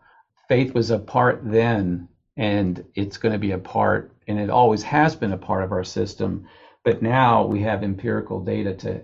Faith 0.47 0.75
was 0.75 0.91
a 0.91 0.99
part 0.99 1.41
then, 1.43 2.07
and 2.37 2.85
it's 2.93 3.17
going 3.17 3.33
to 3.33 3.39
be 3.39 3.51
a 3.51 3.57
part, 3.57 4.11
and 4.27 4.39
it 4.39 4.51
always 4.51 4.83
has 4.83 5.15
been 5.15 5.33
a 5.33 5.37
part 5.37 5.63
of 5.63 5.71
our 5.71 5.83
system. 5.83 6.45
But 6.87 7.01
now 7.01 7.45
we 7.45 7.59
have 7.63 7.83
empirical 7.83 8.39
data 8.39 8.73
to, 8.75 9.01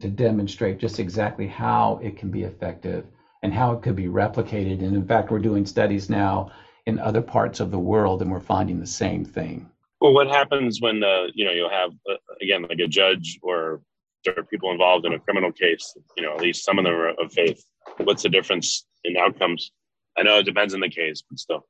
to 0.00 0.08
demonstrate 0.08 0.78
just 0.78 0.98
exactly 0.98 1.46
how 1.46 2.00
it 2.02 2.16
can 2.16 2.30
be 2.30 2.44
effective 2.44 3.04
and 3.42 3.52
how 3.52 3.72
it 3.72 3.82
could 3.82 3.94
be 3.94 4.06
replicated. 4.06 4.82
And 4.82 4.96
in 4.96 5.06
fact, 5.06 5.30
we're 5.30 5.38
doing 5.38 5.66
studies 5.66 6.08
now 6.08 6.50
in 6.86 6.98
other 6.98 7.20
parts 7.20 7.60
of 7.60 7.70
the 7.70 7.78
world, 7.78 8.22
and 8.22 8.30
we're 8.30 8.40
finding 8.40 8.80
the 8.80 8.86
same 8.86 9.22
thing. 9.22 9.70
Well, 10.00 10.14
what 10.14 10.28
happens 10.28 10.80
when 10.80 11.04
uh, 11.04 11.24
you 11.34 11.44
know 11.44 11.50
you'll 11.50 11.68
have 11.68 11.90
uh, 12.10 12.14
again 12.40 12.62
like 12.62 12.78
a 12.78 12.88
judge 12.88 13.38
or 13.42 13.82
there 14.24 14.32
are 14.38 14.44
people 14.44 14.70
involved 14.70 15.04
in 15.04 15.12
a 15.12 15.18
criminal 15.18 15.52
case? 15.52 15.94
You 16.16 16.22
know, 16.22 16.32
at 16.32 16.40
least 16.40 16.64
some 16.64 16.78
of 16.78 16.86
them 16.86 16.94
are 16.94 17.10
of 17.22 17.30
faith. 17.34 17.62
What's 17.98 18.22
the 18.22 18.30
difference 18.30 18.86
in 19.04 19.18
outcomes? 19.18 19.72
I 20.16 20.22
know 20.22 20.38
it 20.38 20.44
depends 20.44 20.72
on 20.72 20.80
the 20.80 20.88
case, 20.88 21.22
but 21.28 21.38
still. 21.38 21.66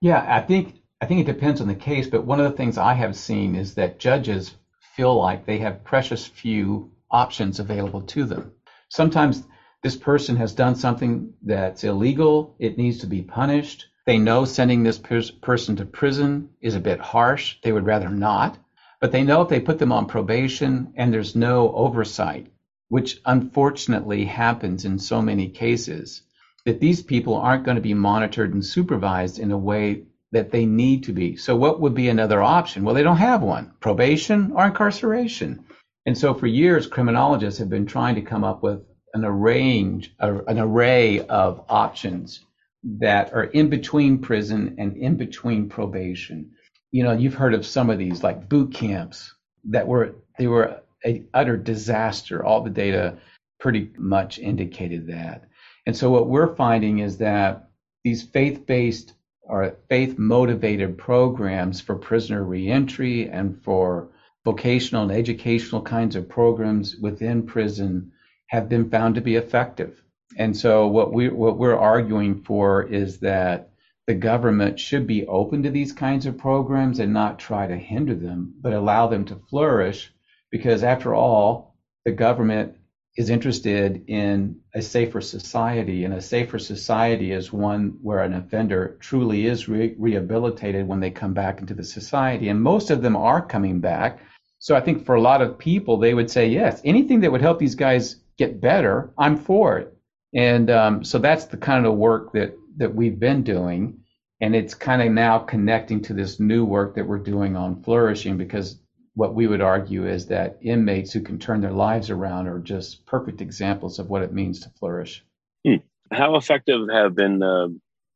Yeah, 0.00 0.26
I 0.28 0.40
think 0.40 0.74
I 1.00 1.06
think 1.06 1.20
it 1.20 1.32
depends 1.32 1.60
on 1.60 1.68
the 1.68 1.76
case. 1.76 2.08
But 2.08 2.24
one 2.24 2.40
of 2.40 2.50
the 2.50 2.56
things 2.56 2.78
I 2.78 2.94
have 2.94 3.14
seen 3.14 3.54
is 3.54 3.74
that 3.74 4.00
judges 4.00 4.56
feel 4.98 5.16
like 5.16 5.46
they 5.46 5.58
have 5.58 5.84
precious 5.84 6.26
few 6.26 6.90
options 7.10 7.60
available 7.60 8.02
to 8.02 8.24
them. 8.24 8.52
Sometimes 8.90 9.44
this 9.82 9.96
person 9.96 10.36
has 10.36 10.52
done 10.52 10.74
something 10.74 11.32
that's 11.42 11.84
illegal. 11.84 12.56
It 12.58 12.76
needs 12.76 12.98
to 12.98 13.06
be 13.06 13.22
punished 13.22 13.86
they 14.08 14.16
know 14.16 14.46
sending 14.46 14.84
this 14.84 14.98
person 14.98 15.76
to 15.76 15.84
prison 15.84 16.48
is 16.62 16.74
a 16.74 16.80
bit 16.80 16.98
harsh. 16.98 17.58
They 17.62 17.72
would 17.72 17.84
rather 17.84 18.08
not. 18.08 18.56
But 19.02 19.12
they 19.12 19.22
know 19.22 19.42
if 19.42 19.50
they 19.50 19.60
put 19.60 19.78
them 19.78 19.92
on 19.92 20.06
probation 20.06 20.94
and 20.96 21.12
there's 21.12 21.36
no 21.36 21.70
oversight, 21.74 22.46
which 22.88 23.20
unfortunately 23.26 24.24
happens 24.24 24.86
in 24.86 24.98
so 24.98 25.20
many 25.20 25.50
cases, 25.50 26.22
that 26.64 26.80
these 26.80 27.02
people 27.02 27.34
aren't 27.34 27.66
going 27.66 27.74
to 27.74 27.82
be 27.82 27.92
monitored 27.92 28.54
and 28.54 28.64
supervised 28.64 29.38
in 29.38 29.50
a 29.50 29.58
way 29.58 30.04
that 30.32 30.50
they 30.50 30.66
need 30.66 31.04
to 31.04 31.12
be. 31.12 31.36
So, 31.36 31.56
what 31.56 31.80
would 31.80 31.94
be 31.94 32.08
another 32.08 32.42
option? 32.42 32.84
Well, 32.84 32.94
they 32.94 33.02
don't 33.02 33.16
have 33.16 33.42
one 33.42 33.72
probation 33.80 34.52
or 34.52 34.66
incarceration. 34.66 35.64
And 36.06 36.16
so, 36.16 36.34
for 36.34 36.46
years, 36.46 36.86
criminologists 36.86 37.58
have 37.60 37.70
been 37.70 37.86
trying 37.86 38.14
to 38.16 38.22
come 38.22 38.44
up 38.44 38.62
with 38.62 38.82
an 39.14 39.24
array, 39.24 39.80
an 40.20 40.58
array 40.58 41.20
of 41.26 41.64
options 41.68 42.40
that 42.84 43.32
are 43.32 43.44
in 43.44 43.68
between 43.68 44.18
prison 44.18 44.76
and 44.78 44.96
in 44.96 45.16
between 45.16 45.68
probation. 45.68 46.52
You 46.90 47.04
know, 47.04 47.12
you've 47.12 47.34
heard 47.34 47.54
of 47.54 47.66
some 47.66 47.90
of 47.90 47.98
these 47.98 48.22
like 48.22 48.48
boot 48.48 48.72
camps 48.72 49.34
that 49.64 49.86
were 49.86 50.14
they 50.38 50.46
were 50.46 50.80
a 51.04 51.24
utter 51.34 51.56
disaster. 51.56 52.44
All 52.44 52.62
the 52.62 52.70
data 52.70 53.18
pretty 53.60 53.90
much 53.98 54.38
indicated 54.38 55.08
that. 55.08 55.44
And 55.86 55.96
so 55.96 56.10
what 56.10 56.28
we're 56.28 56.54
finding 56.54 56.98
is 57.00 57.18
that 57.18 57.70
these 58.04 58.22
faith-based 58.22 59.14
or 59.48 59.76
faith-motivated 59.88 60.98
programs 60.98 61.80
for 61.80 61.96
prisoner 61.96 62.44
reentry 62.44 63.28
and 63.28 63.62
for 63.62 64.08
vocational 64.44 65.02
and 65.02 65.12
educational 65.12 65.82
kinds 65.82 66.16
of 66.16 66.28
programs 66.28 66.96
within 66.96 67.42
prison 67.46 68.12
have 68.46 68.68
been 68.68 68.88
found 68.90 69.14
to 69.14 69.20
be 69.20 69.36
effective. 69.36 70.02
And 70.36 70.56
so 70.56 70.86
what 70.86 71.12
we 71.12 71.28
what 71.28 71.58
we're 71.58 71.76
arguing 71.76 72.42
for 72.42 72.82
is 72.82 73.20
that 73.20 73.70
the 74.06 74.14
government 74.14 74.80
should 74.80 75.06
be 75.06 75.26
open 75.26 75.62
to 75.62 75.70
these 75.70 75.92
kinds 75.92 76.26
of 76.26 76.38
programs 76.38 76.98
and 76.98 77.12
not 77.12 77.38
try 77.38 77.66
to 77.66 77.76
hinder 77.76 78.14
them, 78.14 78.54
but 78.60 78.72
allow 78.72 79.06
them 79.06 79.24
to 79.26 79.42
flourish 79.50 80.10
because 80.50 80.82
after 80.82 81.14
all, 81.14 81.76
the 82.06 82.12
government 82.12 82.77
is 83.18 83.28
interested 83.28 84.04
in 84.06 84.56
a 84.74 84.80
safer 84.80 85.20
society 85.20 86.04
and 86.04 86.14
a 86.14 86.22
safer 86.22 86.58
society 86.58 87.32
is 87.32 87.52
one 87.52 87.98
where 88.00 88.22
an 88.22 88.32
offender 88.32 88.96
truly 89.00 89.46
is 89.46 89.68
re- 89.68 89.94
rehabilitated 89.98 90.86
when 90.86 91.00
they 91.00 91.10
come 91.10 91.34
back 91.34 91.60
into 91.60 91.74
the 91.74 91.84
society 91.84 92.48
and 92.48 92.62
most 92.62 92.90
of 92.90 93.02
them 93.02 93.16
are 93.16 93.44
coming 93.44 93.80
back. 93.80 94.20
So 94.60 94.74
i 94.74 94.80
think 94.80 95.04
for 95.04 95.16
a 95.16 95.20
lot 95.20 95.42
of 95.42 95.58
people 95.58 95.98
they 95.98 96.14
would 96.14 96.30
say 96.30 96.48
yes 96.48 96.80
anything 96.84 97.20
that 97.20 97.30
would 97.32 97.42
help 97.42 97.58
these 97.58 97.74
guys 97.74 98.16
get 98.38 98.60
better 98.60 99.12
i'm 99.18 99.36
for 99.36 99.78
it. 99.78 99.98
And 100.34 100.70
um, 100.70 101.04
so 101.04 101.18
that's 101.18 101.46
the 101.46 101.56
kind 101.56 101.86
of 101.86 101.94
work 101.94 102.32
that 102.32 102.56
that 102.76 102.94
we've 102.94 103.18
been 103.18 103.42
doing, 103.42 103.98
and 104.40 104.54
it's 104.54 104.74
kind 104.74 105.02
of 105.02 105.10
now 105.10 105.38
connecting 105.38 106.02
to 106.02 106.14
this 106.14 106.38
new 106.38 106.64
work 106.64 106.94
that 106.94 107.06
we're 107.06 107.18
doing 107.18 107.56
on 107.56 107.82
flourishing 107.82 108.36
because 108.36 108.78
what 109.18 109.34
we 109.34 109.48
would 109.48 109.60
argue 109.60 110.06
is 110.06 110.26
that 110.26 110.58
inmates 110.62 111.12
who 111.12 111.20
can 111.20 111.40
turn 111.40 111.60
their 111.60 111.72
lives 111.72 112.08
around 112.08 112.46
are 112.46 112.60
just 112.60 113.04
perfect 113.04 113.40
examples 113.40 113.98
of 113.98 114.08
what 114.08 114.22
it 114.22 114.32
means 114.32 114.60
to 114.60 114.70
flourish. 114.78 115.24
Hmm. 115.66 115.78
How 116.12 116.36
effective 116.36 116.88
have 116.88 117.16
been, 117.16 117.42
uh, 117.42 117.66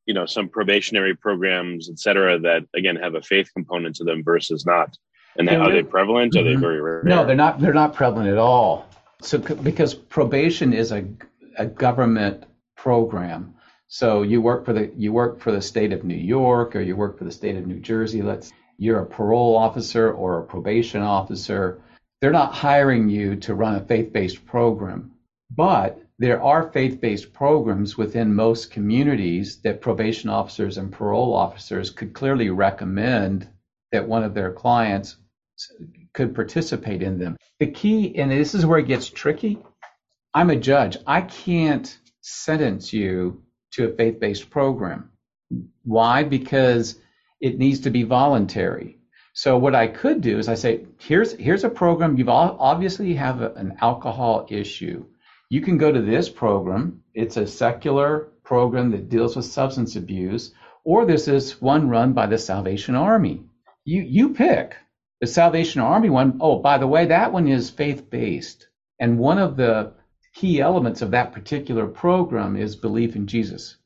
you 0.07 0.15
know, 0.15 0.27
some 0.27 0.49
probationary 0.49 1.17
programs, 1.17 1.91
et 1.91 1.99
cetera, 1.99 2.39
that 2.39 2.69
again 2.77 2.95
have 2.95 3.17
a 3.17 3.21
faith 3.21 3.51
component 3.53 3.97
to 3.97 4.05
them 4.05 4.23
versus 4.23 4.65
not? 4.65 4.97
And 5.37 5.51
are 5.51 5.73
they 5.73 5.83
prevalent? 5.83 6.35
Mm-hmm. 6.35 6.41
Are 6.41 6.45
they 6.45 6.55
mm-hmm. 6.55 6.61
very 6.61 6.81
rare? 6.81 7.03
No, 7.03 7.27
they're 7.27 7.35
not. 7.35 7.61
They're 7.61 7.75
not 7.75 7.95
prevalent 7.95 8.29
at 8.29 8.39
all. 8.39 8.87
So 9.23 9.39
because 9.39 9.95
probation 9.95 10.73
is 10.73 10.93
a 10.93 11.05
a 11.59 11.67
government 11.67 12.45
program. 12.77 13.55
So 13.89 14.23
you 14.23 14.41
work 14.41 14.65
for 14.65 14.73
the 14.73 14.93
you 14.97 15.13
work 15.13 15.41
for 15.41 15.51
the 15.51 15.63
state 15.63 15.93
of 15.93 16.05
New 16.05 16.15
York 16.15 16.77
or 16.77 16.81
you 16.81 16.95
work 16.95 17.19
for 17.19 17.25
the 17.25 17.33
state 17.33 17.57
of 17.57 17.67
New 17.67 17.81
Jersey. 17.81 18.23
Let's 18.23 18.53
you're 18.79 19.01
a 19.01 19.07
parole 19.07 19.57
officer 19.57 20.13
or 20.13 20.39
a 20.39 20.45
probation 20.45 21.03
officer. 21.03 21.81
They're 22.21 22.31
not 22.31 22.55
hiring 22.55 23.09
you 23.09 23.37
to 23.37 23.55
run 23.55 23.77
a 23.77 23.85
faith-based 23.85 24.47
program, 24.47 25.13
but 25.51 26.01
there 26.19 26.43
are 26.43 26.71
faith-based 26.71 27.33
programs 27.33 27.97
within 27.99 28.35
most 28.35 28.71
communities 28.71 29.59
that 29.63 29.81
probation 29.81 30.31
officers 30.31 30.79
and 30.79 30.93
parole 30.93 31.35
officers 31.35 31.91
could 31.91 32.13
clearly 32.13 32.51
recommend 32.51 33.49
that 33.91 34.07
one 34.07 34.23
of 34.23 34.35
their 34.35 34.53
clients 34.53 35.17
could 36.13 36.35
participate 36.35 37.03
in 37.03 37.19
them. 37.19 37.37
The 37.59 37.71
key, 37.71 38.17
and 38.17 38.31
this 38.31 38.55
is 38.55 38.67
where 38.67 38.79
it 38.79 38.87
gets 38.87 39.09
tricky, 39.09 39.59
I'm 40.35 40.51
a 40.51 40.57
judge. 40.57 40.97
I 41.07 41.23
can't 41.23 41.99
sentence 42.21 42.93
you 42.93 43.43
to 43.73 43.87
a 43.87 43.97
faith 43.97 44.21
based 44.21 44.49
program. 44.51 45.11
Why? 45.85 46.23
Because 46.25 46.97
it 47.43 47.59
needs 47.59 47.81
to 47.81 47.91
be 47.91 48.05
voluntary. 48.05 48.99
So 49.35 49.59
what 49.59 49.75
I 49.75 49.89
could 49.89 50.21
do 50.21 50.39
is 50.39 50.49
I 50.49 50.55
say, 50.55 50.87
here's 50.99 51.33
here's 51.33 51.65
a 51.65 51.71
program. 51.71 52.17
You've 52.17 52.29
all, 52.29 52.57
obviously 52.59 53.15
have 53.15 53.43
a, 53.43 53.53
an 53.55 53.79
alcohol 53.81 54.47
issue. 54.49 55.05
You 55.51 55.61
can 55.61 55.77
go 55.77 55.91
to 55.91 56.01
this 56.01 56.29
program. 56.31 57.03
It's 57.15 57.37
a 57.37 57.47
secular 57.47 58.29
program 58.45 58.91
that 58.93 59.09
deals 59.09 59.37
with 59.37 59.45
substance 59.45 59.97
abuse, 59.97 60.53
or 60.85 61.05
this 61.05 61.29
is 61.29 61.61
one 61.61 61.89
run 61.89 62.13
by 62.13 62.27
the 62.27 62.39
Salvation 62.39 62.95
Army. 62.95 63.43
You 63.85 64.03
you 64.03 64.35
pick 64.35 64.77
the 65.21 65.27
Salvation 65.27 65.81
Army 65.81 66.11
one. 66.11 66.39
Oh, 66.41 66.61
by 66.61 66.79
the 66.79 66.87
way, 66.87 67.07
that 67.07 67.33
one 67.33 67.49
is 67.49 67.71
faith 67.71 68.09
based, 68.09 68.69
and 69.01 69.19
one 69.19 69.39
of 69.39 69.57
the 69.57 69.95
key 70.35 70.61
elements 70.61 71.03
of 71.03 71.11
that 71.11 71.33
particular 71.33 71.87
program 71.87 72.57
is 72.57 72.77
belief 72.77 73.17
in 73.17 73.27
Jesus. 73.27 73.77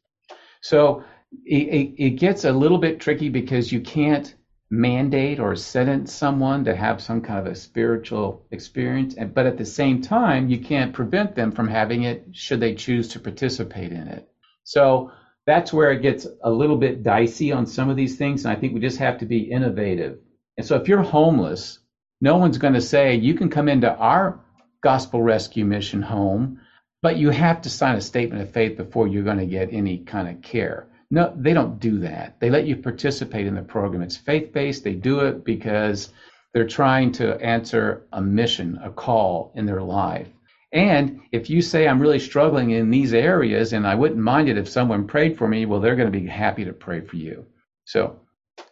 So 0.61 1.05
it, 1.45 1.95
it, 1.99 2.11
gets 2.11 2.45
a 2.45 2.53
little 2.53 2.79
bit 2.79 3.01
tricky 3.01 3.29
because 3.29 3.73
you 3.73 3.81
can't 3.81 4.35
mandate 4.71 5.39
or 5.39 5.55
sentence 5.55 6.13
someone 6.13 6.65
to 6.65 6.75
have 6.75 7.01
some 7.01 7.21
kind 7.21 7.39
of 7.39 7.53
a 7.53 7.55
spiritual 7.55 8.45
experience, 8.51 9.15
but 9.35 9.47
at 9.47 9.59
the 9.59 9.65
same 9.65 10.03
time, 10.03 10.49
you 10.49 10.59
can't 10.59 10.93
prevent 10.93 11.35
them 11.35 11.53
from 11.53 11.69
having 11.69 12.03
it 12.03 12.25
should 12.33 12.61
they 12.61 12.75
choose 12.75 13.09
to 13.09 13.21
participate 13.21 13.93
in 13.93 14.09
it. 14.09 14.29
So 14.65 15.13
that's 15.47 15.73
where 15.73 15.93
it 15.93 16.03
gets 16.03 16.27
a 16.43 16.51
little 16.51 16.77
bit 16.77 17.05
dicey 17.05 17.53
on 17.53 17.67
some 17.67 17.89
of 17.89 17.97
these 17.97 18.17
things, 18.17 18.45
and 18.45 18.57
I 18.57 18.59
think 18.59 18.75
we 18.75 18.81
just 18.81 18.99
have 18.99 19.19
to 19.19 19.27
be 19.27 19.39
innovative. 19.39 20.19
And 20.57 20.67
so 20.67 20.77
if 20.77 20.89
you're 20.89 21.03
homeless, 21.03 21.79
no 22.21 22.37
one's 22.37 22.59
going 22.59 22.75
to 22.75 22.81
say 22.81 23.15
you 23.15 23.35
can 23.35 23.49
come 23.49 23.69
into 23.69 23.95
our 23.95 24.41
gospel 24.81 25.23
rescue 25.23 25.65
mission 25.65 26.03
home, 26.03 26.61
but 27.03 27.19
you 27.19 27.31
have 27.31 27.63
to 27.63 27.71
sign 27.71 27.97
a 27.97 28.01
statement 28.01 28.43
of 28.43 28.51
faith 28.51 28.77
before 28.77 29.07
you're 29.07 29.23
going 29.23 29.39
to 29.39 29.47
get 29.47 29.73
any 29.73 29.99
kind 29.99 30.29
of 30.29 30.43
care. 30.43 30.89
No, 31.11 31.33
they 31.37 31.53
don't 31.53 31.79
do 31.79 31.99
that. 32.01 32.39
They 32.41 32.51
let 32.51 32.67
you 32.67 32.77
participate 32.77 33.47
in 33.47 33.55
the 33.55 33.63
program. 33.63 34.03
It's 34.03 34.17
faith 34.17 34.53
based. 34.53 34.83
They 34.83 34.95
do 34.95 35.21
it 35.21 35.45
because 35.45 36.13
they're 36.53 36.67
trying 36.67 37.13
to 37.13 37.41
answer 37.41 38.07
a 38.13 38.21
mission, 38.21 38.79
a 38.83 38.91
call 38.91 39.53
in 39.55 39.67
their 39.67 39.83
life. 39.83 40.29
And 40.73 41.21
if 41.33 41.49
you 41.49 41.63
say, 41.63 41.87
I'm 41.87 42.01
really 42.01 42.19
struggling 42.19 42.71
in 42.71 42.91
these 42.91 43.15
areas 43.15 43.73
and 43.73 43.87
I 43.87 43.95
wouldn't 43.95 44.21
mind 44.21 44.49
it 44.49 44.59
if 44.59 44.69
someone 44.69 45.07
prayed 45.07 45.39
for 45.39 45.47
me, 45.47 45.65
well, 45.65 45.81
they're 45.81 45.97
going 45.97 46.11
to 46.11 46.19
be 46.19 46.27
happy 46.27 46.65
to 46.65 46.73
pray 46.73 47.01
for 47.01 47.17
you. 47.17 47.47
So 47.85 48.19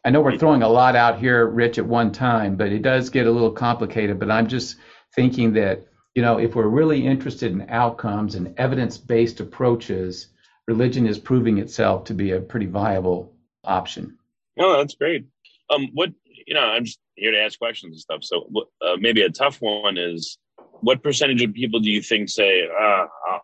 I 0.04 0.10
know 0.10 0.20
we're 0.20 0.36
throwing 0.36 0.62
a 0.62 0.68
lot 0.68 0.96
out 0.96 1.18
here, 1.18 1.46
Rich, 1.46 1.78
at 1.78 1.86
one 1.86 2.10
time, 2.10 2.56
but 2.56 2.72
it 2.72 2.82
does 2.82 3.10
get 3.10 3.26
a 3.26 3.30
little 3.30 3.52
complicated. 3.52 4.18
But 4.18 4.30
I'm 4.30 4.48
just 4.48 4.76
thinking 5.14 5.52
that, 5.54 5.86
you 6.14 6.22
know, 6.22 6.38
if 6.38 6.56
we're 6.56 6.66
really 6.66 7.06
interested 7.06 7.52
in 7.52 7.66
outcomes 7.68 8.34
and 8.34 8.58
evidence 8.58 8.98
based 8.98 9.40
approaches, 9.40 10.28
religion 10.66 11.06
is 11.06 11.18
proving 11.18 11.58
itself 11.58 12.04
to 12.04 12.14
be 12.14 12.32
a 12.32 12.40
pretty 12.40 12.66
viable 12.66 13.34
option. 13.64 14.18
No, 14.56 14.76
that's 14.78 14.94
great. 14.94 15.26
Um, 15.70 15.88
what 15.94 16.12
you 16.46 16.54
know, 16.54 16.60
I'm 16.60 16.84
just 16.84 16.98
here 17.14 17.30
to 17.30 17.40
ask 17.40 17.58
questions 17.58 17.92
and 17.92 18.00
stuff. 18.00 18.24
So 18.24 18.48
uh, 18.82 18.96
maybe 18.98 19.22
a 19.22 19.30
tough 19.30 19.60
one 19.60 19.96
is, 19.96 20.38
what 20.80 21.02
percentage 21.02 21.42
of 21.42 21.54
people 21.54 21.80
do 21.80 21.90
you 21.90 22.02
think 22.02 22.28
say, 22.28 22.68
uh, 22.68 23.06
I'll, 23.28 23.40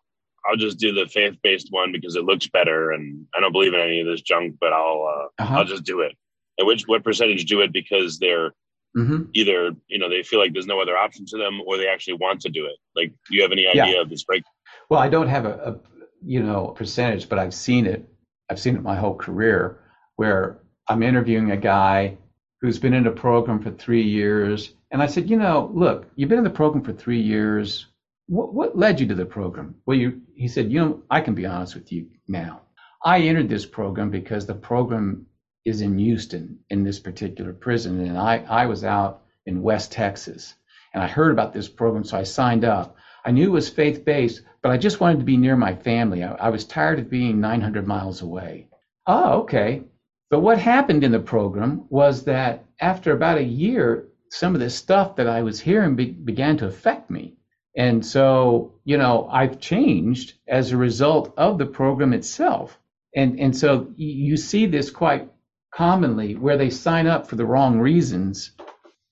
I'll 0.47 0.57
just 0.57 0.79
do 0.79 0.93
the 0.93 1.07
faith 1.07 1.37
based 1.43 1.69
one 1.71 1.93
because 1.93 2.17
it 2.17 2.25
looks 2.25 2.47
better, 2.49 2.91
and 2.93 3.27
I 3.35 3.41
don't 3.41 3.53
believe 3.53 3.75
in 3.75 3.81
any 3.81 4.01
of 4.01 4.07
this 4.07 4.21
junk, 4.21 4.57
but 4.61 4.73
I'll 4.73 5.31
uh, 5.39 5.43
uh-huh. 5.43 5.59
I'll 5.59 5.65
just 5.65 5.85
do 5.85 6.01
it. 6.01 6.17
And 6.59 6.67
which 6.67 6.85
what 6.87 7.05
percentage 7.05 7.45
do 7.45 7.61
it 7.61 7.73
because 7.73 8.19
they're 8.19 8.53
mm-hmm. 8.97 9.23
either 9.35 9.75
you 9.89 9.99
know 9.99 10.09
they 10.09 10.23
feel 10.23 10.41
like 10.41 10.53
there's 10.53 10.67
no 10.67 10.81
other 10.81 10.97
option 10.97 11.25
to 11.27 11.39
them, 11.39 11.61
or 11.67 11.77
they 11.77 11.89
actually 11.89 12.15
want 12.15 12.41
to 12.43 12.49
do 12.51 12.67
it. 12.67 12.77
Like, 12.97 13.13
do 13.29 13.37
you 13.37 13.43
have 13.43 13.53
any 13.53 13.67
idea 13.67 13.95
yeah. 13.95 14.01
of 14.01 14.11
this 14.11 14.25
break? 14.25 14.43
Well, 14.89 15.01
I 15.01 15.09
don't 15.09 15.29
have 15.29 15.47
a, 15.47 15.53
a 15.53 16.00
you 16.25 16.43
know 16.43 16.69
percentage, 16.69 17.29
but 17.29 17.39
I've 17.39 17.55
seen 17.55 17.87
it. 17.87 18.09
I've 18.49 18.61
seen 18.61 18.77
it 18.77 18.83
my 18.83 18.97
whole 18.97 19.15
career 19.15 19.81
where 20.17 20.61
I'm 20.89 21.03
interviewing 21.03 21.51
a 21.51 21.57
guy 21.57 22.19
who's 22.61 22.79
been 22.79 22.95
in 22.95 23.07
a 23.07 23.13
program 23.13 23.63
for 23.63 23.71
three 23.71 24.03
years, 24.03 24.75
and 24.91 25.03
I 25.03 25.07
said, 25.07 25.31
you 25.31 25.37
know, 25.37 25.71
look, 25.73 26.11
you've 26.17 26.29
been 26.29 26.39
in 26.39 26.45
the 26.45 26.51
program 26.51 26.85
for 26.85 26.93
three 26.93 27.21
years. 27.21 27.87
What, 28.27 28.53
what 28.55 28.77
led 28.77 29.01
you 29.01 29.07
to 29.09 29.15
the 29.15 29.25
program? 29.25 29.77
Well, 29.87 29.97
you, 29.97 30.21
he 30.35 30.49
said, 30.49 30.71
you 30.71 30.81
know, 30.81 31.03
I 31.11 31.21
can 31.21 31.35
be 31.35 31.47
honest 31.47 31.75
with 31.75 31.91
you 31.91 32.09
now. 32.29 32.63
I 33.05 33.21
entered 33.21 33.49
this 33.49 33.67
program 33.67 34.11
because 34.11 34.47
the 34.47 34.55
program 34.55 35.27
is 35.65 35.81
in 35.81 35.99
Houston 35.99 36.59
in 36.71 36.85
this 36.85 36.99
particular 36.99 37.53
prison, 37.53 38.01
and 38.01 38.19
I, 38.19 38.45
I 38.49 38.67
was 38.67 38.85
out 38.85 39.23
in 39.47 39.63
West 39.63 39.93
Texas, 39.93 40.55
and 40.93 41.03
I 41.03 41.07
heard 41.07 41.33
about 41.33 41.53
this 41.53 41.69
program, 41.69 42.05
so 42.05 42.19
I 42.19 42.25
signed 42.25 42.65
up. 42.65 42.97
I 43.25 43.31
knew 43.31 43.49
it 43.49 43.53
was 43.53 43.69
faith 43.69 44.05
based, 44.05 44.43
but 44.63 44.73
I 44.73 44.77
just 44.77 45.01
wanted 45.01 45.19
to 45.19 45.25
be 45.25 45.37
near 45.37 45.57
my 45.57 45.75
family. 45.75 46.25
I, 46.25 46.33
I 46.35 46.49
was 46.51 46.65
tired 46.65 46.99
of 46.99 47.11
being 47.11 47.41
900 47.41 47.87
miles 47.87 48.23
away. 48.23 48.69
Oh, 49.07 49.41
okay. 49.41 49.83
But 50.31 50.41
what 50.41 50.59
happened 50.59 51.03
in 51.05 51.13
the 51.13 51.21
program 51.21 51.87
was 51.89 52.25
that 52.25 52.65
after 52.81 53.13
about 53.13 53.39
a 53.39 53.45
year, 53.45 54.09
some 54.31 54.55
of 54.55 54.61
the 54.61 54.71
stuff 54.71 55.17
that 55.17 55.27
I 55.27 55.43
was 55.43 55.61
hearing 55.61 55.97
be, 55.97 56.07
began 56.07 56.57
to 56.59 56.67
affect 56.67 57.11
me. 57.11 57.35
And 57.77 58.05
so, 58.05 58.75
you 58.85 58.97
know, 58.97 59.29
I've 59.31 59.61
changed 59.61 60.35
as 60.47 60.71
a 60.71 60.77
result 60.77 61.35
of 61.37 61.59
the 61.59 61.67
program 61.67 62.13
itself. 62.13 62.79
And, 63.15 63.41
and 63.41 63.57
so 63.57 63.89
you 63.97 64.37
see 64.37 64.67
this 64.67 64.91
quite 64.91 65.29
commonly 65.75 66.37
where 66.37 66.57
they 66.57 66.71
sign 66.71 67.07
up 67.07 67.27
for 67.27 67.37
the 67.37 67.47
wrong 67.47 67.81
reasons, 67.81 68.53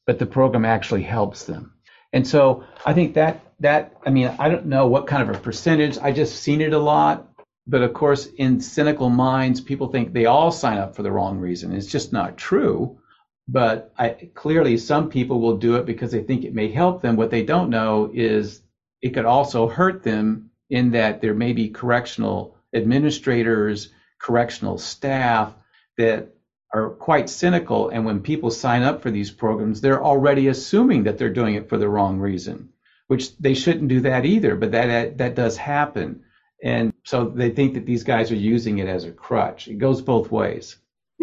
but 0.06 0.18
the 0.18 0.26
program 0.26 0.64
actually 0.64 1.02
helps 1.02 1.44
them. 1.44 1.72
And 2.12 2.26
so 2.26 2.64
I 2.86 2.94
think 2.94 3.14
that 3.14 3.40
that 3.60 3.94
I 4.04 4.10
mean 4.10 4.34
I 4.38 4.48
don't 4.48 4.66
know 4.66 4.86
what 4.86 5.06
kind 5.06 5.28
of 5.28 5.34
a 5.34 5.38
percentage. 5.38 5.98
I 5.98 6.12
just 6.12 6.42
seen 6.42 6.60
it 6.60 6.72
a 6.72 6.78
lot, 6.78 7.28
but 7.66 7.82
of 7.82 7.92
course 7.92 8.26
in 8.26 8.60
cynical 8.60 9.10
minds 9.10 9.60
people 9.60 9.88
think 9.88 10.12
they 10.12 10.26
all 10.26 10.50
sign 10.52 10.78
up 10.78 10.94
for 10.94 11.02
the 11.02 11.12
wrong 11.12 11.38
reason. 11.38 11.72
It's 11.72 11.86
just 11.86 12.12
not 12.12 12.36
true. 12.36 12.98
But 13.50 13.92
I, 13.98 14.10
clearly 14.34 14.76
some 14.76 15.08
people 15.08 15.40
will 15.40 15.56
do 15.56 15.76
it 15.76 15.86
because 15.86 16.12
they 16.12 16.22
think 16.22 16.44
it 16.44 16.54
may 16.54 16.70
help 16.70 17.00
them. 17.00 17.16
What 17.16 17.30
they 17.30 17.42
don't 17.42 17.70
know 17.70 18.10
is 18.12 18.60
it 19.00 19.14
could 19.14 19.24
also 19.24 19.68
hurt 19.68 20.02
them 20.02 20.50
in 20.68 20.90
that 20.90 21.22
there 21.22 21.34
may 21.34 21.54
be 21.54 21.70
correctional 21.70 22.56
administrators, 22.74 23.90
correctional 24.20 24.76
staff 24.76 25.54
that 25.96 26.28
are 26.74 26.90
quite 26.90 27.30
cynical. 27.30 27.88
And 27.88 28.04
when 28.04 28.20
people 28.20 28.50
sign 28.50 28.82
up 28.82 29.02
for 29.02 29.10
these 29.10 29.30
programs, 29.30 29.80
they're 29.80 30.04
already 30.04 30.48
assuming 30.48 31.04
that 31.04 31.16
they're 31.16 31.32
doing 31.32 31.54
it 31.54 31.68
for 31.68 31.78
the 31.78 31.88
wrong 31.88 32.18
reason, 32.18 32.68
which 33.08 33.36
they 33.38 33.54
shouldn't 33.54 33.88
do 33.88 34.00
that 34.00 34.24
either. 34.24 34.56
But 34.56 34.72
that 34.72 35.18
that 35.18 35.34
does 35.34 35.56
happen, 35.56 36.22
and 36.62 36.92
so 37.04 37.28
they 37.28 37.50
think 37.50 37.74
that 37.74 37.86
these 37.86 38.04
guys 38.04 38.30
are 38.30 38.36
using 38.36 38.78
it 38.78 38.88
as 38.88 39.04
a 39.04 39.12
crutch. 39.12 39.68
It 39.68 39.78
goes 39.78 40.00
both 40.00 40.30
ways. 40.30 40.76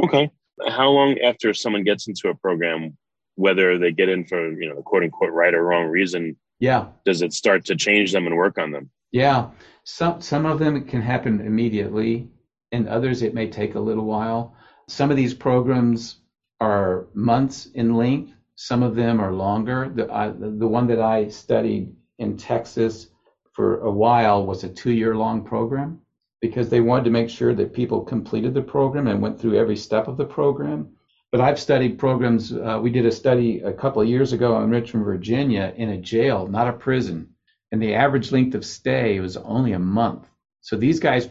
Okay. 0.03 0.29
How 0.67 0.89
long 0.89 1.17
after 1.19 1.53
someone 1.53 1.83
gets 1.83 2.07
into 2.07 2.29
a 2.29 2.35
program, 2.35 2.97
whether 3.35 3.77
they 3.77 3.91
get 3.91 4.09
in 4.09 4.25
for 4.25 4.51
you 4.61 4.69
know 4.69 4.75
the 4.75 4.81
quote 4.83 5.03
unquote 5.03 5.33
right 5.33 5.53
or 5.53 5.63
wrong 5.63 5.87
reason, 5.87 6.35
yeah, 6.59 6.87
does 7.05 7.21
it 7.21 7.33
start 7.33 7.65
to 7.65 7.75
change 7.75 8.11
them 8.11 8.27
and 8.27 8.35
work 8.35 8.57
on 8.57 8.71
them? 8.71 8.89
Yeah. 9.11 9.49
Some 9.83 10.21
some 10.21 10.45
of 10.45 10.59
them 10.59 10.85
can 10.85 11.01
happen 11.01 11.41
immediately, 11.41 12.29
and 12.71 12.87
others 12.87 13.21
it 13.21 13.33
may 13.33 13.49
take 13.49 13.75
a 13.75 13.79
little 13.79 14.05
while 14.05 14.55
some 14.87 15.11
of 15.11 15.17
these 15.17 15.33
programs 15.33 16.17
are 16.59 17.07
months 17.13 17.65
in 17.67 17.95
length. 17.95 18.33
Some 18.55 18.83
of 18.83 18.95
them 18.95 19.19
are 19.19 19.33
longer. 19.33 19.91
The, 19.93 20.11
I, 20.11 20.29
the 20.29 20.67
one 20.67 20.87
that 20.87 21.01
I 21.01 21.27
studied 21.27 21.93
in 22.19 22.37
Texas 22.37 23.07
for 23.51 23.81
a 23.81 23.91
while 23.91 24.45
was 24.45 24.63
a 24.63 24.69
two-year 24.69 25.15
long 25.15 25.43
program 25.43 26.01
because 26.41 26.69
they 26.69 26.81
wanted 26.81 27.05
to 27.05 27.09
make 27.09 27.29
sure 27.29 27.53
that 27.55 27.73
people 27.73 28.01
completed 28.01 28.53
the 28.53 28.61
program 28.61 29.07
and 29.07 29.21
went 29.21 29.39
through 29.39 29.57
every 29.57 29.77
step 29.77 30.07
of 30.07 30.17
the 30.17 30.25
program. 30.25 30.89
But 31.31 31.41
I've 31.41 31.59
studied 31.59 31.97
programs. 31.97 32.53
Uh, 32.53 32.79
we 32.81 32.91
did 32.91 33.05
a 33.05 33.11
study 33.11 33.59
a 33.61 33.73
couple 33.73 34.01
of 34.01 34.07
years 34.07 34.31
ago 34.31 34.61
in 34.61 34.69
Richmond, 34.69 35.05
Virginia, 35.05 35.73
in 35.75 35.89
a 35.89 35.97
jail, 35.97 36.47
not 36.47 36.67
a 36.67 36.73
prison, 36.73 37.29
and 37.71 37.81
the 37.81 37.93
average 37.93 38.31
length 38.31 38.55
of 38.55 38.65
stay 38.65 39.19
was 39.19 39.37
only 39.37 39.73
a 39.73 39.79
month. 39.79 40.27
So 40.61 40.77
these 40.77 40.99
guys 40.99 41.27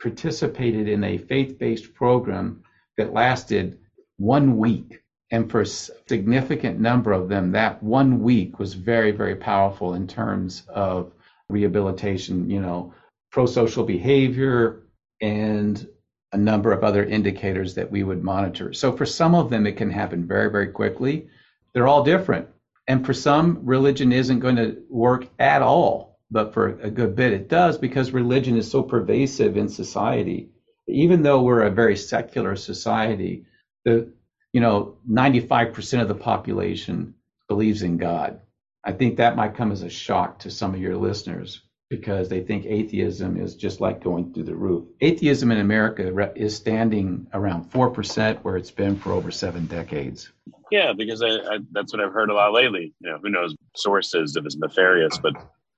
participated 0.00 0.88
in 0.88 1.04
a 1.04 1.18
faith-based 1.18 1.94
program 1.94 2.62
that 2.96 3.12
lasted 3.12 3.78
one 4.16 4.56
week. 4.56 5.00
And 5.30 5.50
for 5.50 5.62
a 5.62 5.66
significant 5.66 6.78
number 6.78 7.12
of 7.12 7.28
them, 7.28 7.52
that 7.52 7.82
one 7.82 8.22
week 8.22 8.58
was 8.58 8.74
very, 8.74 9.10
very 9.10 9.36
powerful 9.36 9.94
in 9.94 10.06
terms 10.06 10.62
of 10.68 11.12
rehabilitation, 11.48 12.48
you 12.48 12.60
know, 12.60 12.94
pro 13.32 13.46
social 13.46 13.84
behavior 13.84 14.82
and 15.20 15.86
a 16.32 16.36
number 16.36 16.72
of 16.72 16.84
other 16.84 17.04
indicators 17.04 17.74
that 17.74 17.90
we 17.90 18.02
would 18.02 18.22
monitor. 18.22 18.72
So 18.72 18.92
for 18.92 19.06
some 19.06 19.34
of 19.34 19.50
them, 19.50 19.66
it 19.66 19.76
can 19.76 19.90
happen 19.90 20.26
very, 20.26 20.50
very 20.50 20.68
quickly. 20.68 21.28
They're 21.72 21.88
all 21.88 22.04
different. 22.04 22.48
And 22.88 23.04
for 23.04 23.14
some, 23.14 23.60
religion 23.64 24.12
isn't 24.12 24.40
going 24.40 24.56
to 24.56 24.82
work 24.88 25.28
at 25.38 25.62
all. 25.62 26.18
But 26.30 26.54
for 26.54 26.78
a 26.80 26.90
good 26.90 27.16
bit, 27.16 27.32
it 27.32 27.48
does 27.48 27.78
because 27.78 28.10
religion 28.12 28.56
is 28.56 28.70
so 28.70 28.82
pervasive 28.82 29.56
in 29.56 29.68
society 29.68 30.50
even 30.88 31.22
though 31.22 31.42
we're 31.42 31.62
a 31.62 31.70
very 31.70 31.96
secular 31.96 32.56
society, 32.56 33.44
the 33.84 34.12
you 34.56 34.62
know 34.62 34.96
95% 35.06 36.00
of 36.00 36.08
the 36.08 36.14
population 36.14 37.12
believes 37.46 37.82
in 37.82 37.98
God. 37.98 38.40
I 38.82 38.92
think 38.92 39.18
that 39.18 39.36
might 39.36 39.54
come 39.54 39.70
as 39.70 39.82
a 39.82 39.90
shock 39.90 40.38
to 40.38 40.50
some 40.50 40.72
of 40.72 40.80
your 40.80 40.96
listeners 40.96 41.60
because 41.90 42.30
they 42.30 42.42
think 42.42 42.64
atheism 42.64 43.36
is 43.36 43.54
just 43.54 43.82
like 43.82 44.02
going 44.02 44.32
through 44.32 44.44
the 44.44 44.56
roof. 44.56 44.86
Atheism 45.02 45.50
in 45.50 45.58
America 45.58 46.32
is 46.34 46.56
standing 46.56 47.26
around 47.34 47.70
4% 47.70 48.38
where 48.44 48.56
it's 48.56 48.70
been 48.70 48.96
for 48.96 49.12
over 49.12 49.30
7 49.30 49.66
decades. 49.66 50.32
Yeah, 50.70 50.94
because 50.96 51.20
I, 51.20 51.32
I, 51.32 51.58
that's 51.72 51.92
what 51.92 52.02
I've 52.02 52.14
heard 52.14 52.30
a 52.30 52.34
lot 52.34 52.54
lately. 52.54 52.94
You 53.00 53.10
know, 53.10 53.18
who 53.18 53.28
knows 53.28 53.54
sources 53.76 54.36
if 54.36 54.46
it's 54.46 54.56
nefarious, 54.56 55.18
but 55.18 55.34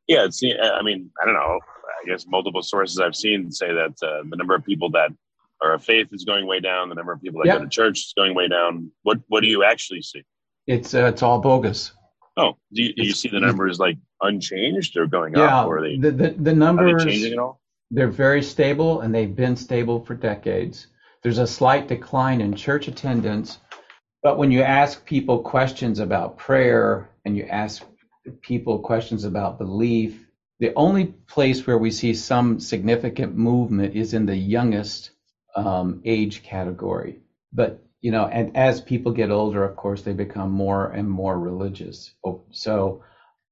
yeah, 0.06 0.24
it's 0.24 0.40
I 0.44 0.82
mean, 0.82 1.10
I 1.20 1.26
don't 1.26 1.34
know. 1.34 1.58
I 2.00 2.06
guess 2.06 2.26
multiple 2.28 2.62
sources 2.62 3.00
I've 3.00 3.16
seen 3.16 3.50
say 3.50 3.72
that 3.72 3.96
uh, 4.04 4.22
the 4.30 4.36
number 4.36 4.54
of 4.54 4.64
people 4.64 4.88
that 4.92 5.10
of 5.60 5.84
faith 5.84 6.08
is 6.12 6.24
going 6.24 6.46
way 6.46 6.60
down. 6.60 6.88
The 6.88 6.94
number 6.94 7.12
of 7.12 7.20
people 7.20 7.40
that 7.42 7.46
yep. 7.46 7.58
go 7.58 7.64
to 7.64 7.70
church 7.70 7.98
is 7.98 8.12
going 8.16 8.34
way 8.34 8.48
down. 8.48 8.90
What 9.02 9.18
What 9.28 9.40
do 9.40 9.48
you 9.48 9.64
actually 9.64 10.02
see? 10.02 10.24
It's 10.66 10.94
uh, 10.94 11.06
it's 11.06 11.22
all 11.22 11.40
bogus. 11.40 11.92
Oh, 12.36 12.56
do 12.72 12.82
you, 12.84 12.94
do 12.94 13.02
you 13.04 13.12
see 13.12 13.28
the 13.28 13.40
numbers 13.40 13.80
like 13.80 13.98
unchanged 14.20 14.96
or 14.96 15.06
going 15.06 15.34
yeah, 15.34 15.58
up? 15.58 15.66
Or 15.66 15.80
they, 15.82 15.96
the, 15.96 16.12
the, 16.12 16.30
the 16.30 16.54
numbers 16.54 17.04
changing 17.04 17.32
at 17.32 17.38
all? 17.40 17.60
They're 17.90 18.06
very 18.06 18.42
stable 18.42 19.00
and 19.00 19.12
they've 19.12 19.34
been 19.34 19.56
stable 19.56 20.04
for 20.04 20.14
decades. 20.14 20.86
There's 21.22 21.38
a 21.38 21.46
slight 21.48 21.88
decline 21.88 22.40
in 22.40 22.54
church 22.54 22.86
attendance, 22.86 23.58
But 24.22 24.38
when 24.38 24.50
you 24.50 24.62
ask 24.62 25.04
people 25.04 25.40
questions 25.40 26.00
about 26.00 26.38
prayer 26.38 27.10
and 27.24 27.36
you 27.36 27.44
ask 27.44 27.84
people 28.40 28.80
questions 28.80 29.24
about 29.24 29.58
belief, 29.58 30.26
the 30.58 30.74
only 30.74 31.06
place 31.06 31.66
where 31.66 31.78
we 31.78 31.90
see 31.90 32.14
some 32.14 32.58
significant 32.58 33.36
movement 33.36 33.94
is 33.94 34.14
in 34.14 34.26
the 34.26 34.36
youngest 34.36 35.12
um, 35.58 36.00
age 36.04 36.42
category. 36.42 37.20
But 37.52 37.82
you 38.00 38.12
know, 38.12 38.26
and 38.26 38.56
as 38.56 38.80
people 38.80 39.12
get 39.12 39.30
older, 39.30 39.64
of 39.64 39.76
course, 39.76 40.02
they 40.02 40.12
become 40.12 40.50
more 40.50 40.90
and 40.92 41.10
more 41.10 41.38
religious. 41.38 42.14
Oh, 42.24 42.42
so 42.50 43.02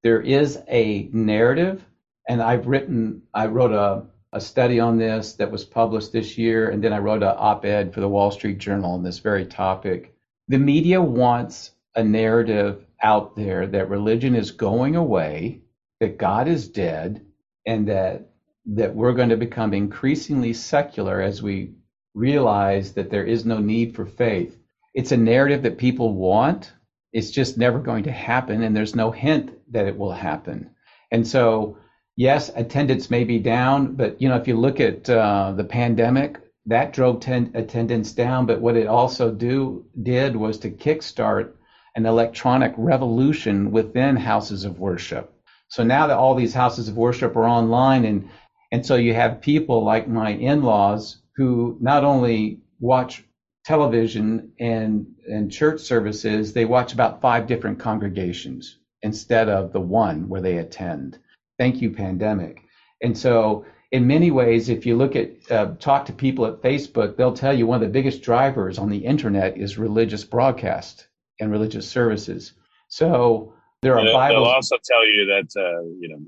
there 0.03 0.21
is 0.21 0.59
a 0.69 1.09
narrative, 1.13 1.85
and 2.29 2.41
I've 2.41 2.69
written, 2.69 3.23
I 3.35 3.47
wrote 3.47 3.73
a, 3.73 4.05
a 4.33 4.41
study 4.41 4.79
on 4.79 4.99
this 4.99 5.33
that 5.35 5.51
was 5.51 5.65
published 5.65 6.13
this 6.13 6.39
year, 6.39 6.71
and 6.71 6.83
then 6.83 6.93
I 6.93 6.99
wrote 6.99 7.25
an 7.25 7.35
op-ed 7.37 7.93
for 7.93 8.01
the 8.01 8.09
Wall 8.09 8.31
Street 8.31 8.59
Journal 8.59 8.93
on 8.93 9.03
this 9.03 9.19
very 9.19 9.47
topic. 9.47 10.15
The 10.47 10.59
media 10.59 11.03
wants 11.03 11.73
a 11.97 12.05
narrative 12.05 12.85
out 13.03 13.35
there 13.35 13.67
that 13.67 13.91
religion 13.91 14.37
is 14.37 14.53
going 14.53 14.95
away, 14.95 15.63
that 15.99 16.19
God 16.19 16.47
is 16.47 16.69
dead, 16.69 17.27
and 17.67 17.89
that 17.89 18.29
that 18.67 18.95
we're 18.95 19.13
going 19.13 19.29
to 19.29 19.37
become 19.37 19.73
increasingly 19.73 20.53
secular 20.53 21.21
as 21.21 21.41
we 21.41 21.71
realize 22.17 22.95
that 22.95 23.11
there 23.11 23.25
is 23.25 23.45
no 23.45 23.59
need 23.59 23.95
for 23.95 24.07
faith. 24.07 24.59
It's 24.95 25.13
a 25.13 25.17
narrative 25.19 25.63
that 25.63 25.77
people 25.77 26.15
want. 26.15 26.73
It's 27.13 27.31
just 27.31 27.59
never 27.59 27.79
going 27.79 28.05
to 28.05 28.13
happen, 28.13 28.63
and 28.63 28.75
there's 28.75 28.97
no 28.97 29.11
hint 29.11 29.53
that 29.73 29.87
it 29.87 29.97
will 29.97 30.13
happen. 30.13 30.71
And 31.13 31.29
so, 31.29 31.79
yes, 32.17 32.51
attendance 32.57 33.11
may 33.11 33.25
be 33.25 33.39
down, 33.39 33.95
but 33.95 34.21
you 34.21 34.29
know, 34.29 34.37
if 34.37 34.49
you 34.49 34.57
look 34.57 34.81
at 34.81 35.09
uh, 35.09 35.53
the 35.53 35.65
pandemic, 35.65 36.41
that 36.65 36.95
drove 36.95 37.21
ten- 37.21 37.53
attendance 37.55 38.13
down. 38.13 38.47
But 38.47 38.61
what 38.61 38.77
it 38.77 38.87
also 38.87 39.31
do 39.31 39.85
did 40.03 40.35
was 40.35 40.59
to 40.61 40.71
kickstart 40.71 41.53
an 41.95 42.07
electronic 42.07 42.75
revolution 42.77 43.71
within 43.71 44.17
houses 44.17 44.65
of 44.65 44.79
worship. 44.79 45.33
So 45.69 45.85
now 45.85 46.07
that 46.07 46.17
all 46.17 46.35
these 46.35 46.55
houses 46.55 46.89
of 46.89 46.97
worship 46.97 47.37
are 47.37 47.47
online, 47.47 48.05
and 48.07 48.31
and 48.73 48.85
so 48.85 48.97
you 48.97 49.15
have 49.15 49.41
people 49.43 49.85
like 49.85 50.09
my 50.09 50.31
in-laws 50.31 51.19
who 51.37 51.77
not 51.81 52.05
only 52.05 52.61
watch 52.81 53.25
television 53.65 54.53
and 54.61 55.07
and 55.29 55.51
church 55.51 55.81
services, 55.81 56.53
they 56.53 56.65
watch 56.65 56.93
about 56.93 57.21
five 57.21 57.47
different 57.47 57.79
congregations 57.79 58.79
instead 59.03 59.49
of 59.49 59.73
the 59.73 59.81
one 59.81 60.29
where 60.29 60.41
they 60.41 60.59
attend. 60.59 61.19
Thank 61.59 61.81
you, 61.83 61.91
pandemic. 61.91 62.63
And 63.03 63.17
so, 63.17 63.65
in 63.93 64.07
many 64.07 64.31
ways, 64.31 64.69
if 64.69 64.87
you 64.87 64.97
look 64.97 65.17
at 65.17 65.31
uh, 65.51 65.75
talk 65.81 66.07
to 66.07 66.13
people 66.13 66.47
at 66.47 66.63
Facebook, 66.63 67.17
they'll 67.17 67.33
tell 67.35 67.53
you 67.57 67.67
one 67.67 67.77
of 67.83 67.87
the 67.87 67.93
biggest 67.93 68.23
drivers 68.23 68.79
on 68.79 68.89
the 68.89 68.99
internet 68.99 69.57
is 69.59 69.79
religious 69.79 70.25
broadcast 70.25 71.09
and 71.41 71.51
religious 71.51 71.89
services. 71.89 72.53
So 72.89 73.53
there 73.83 73.99
are 73.99 74.05
They'll, 74.05 74.13
Bibles. 74.15 74.45
they'll 74.47 74.53
also 74.55 74.77
tell 74.85 75.07
you 75.07 75.27
that 75.27 75.61
uh, 75.61 75.83
you 76.01 76.09
know 76.09 76.19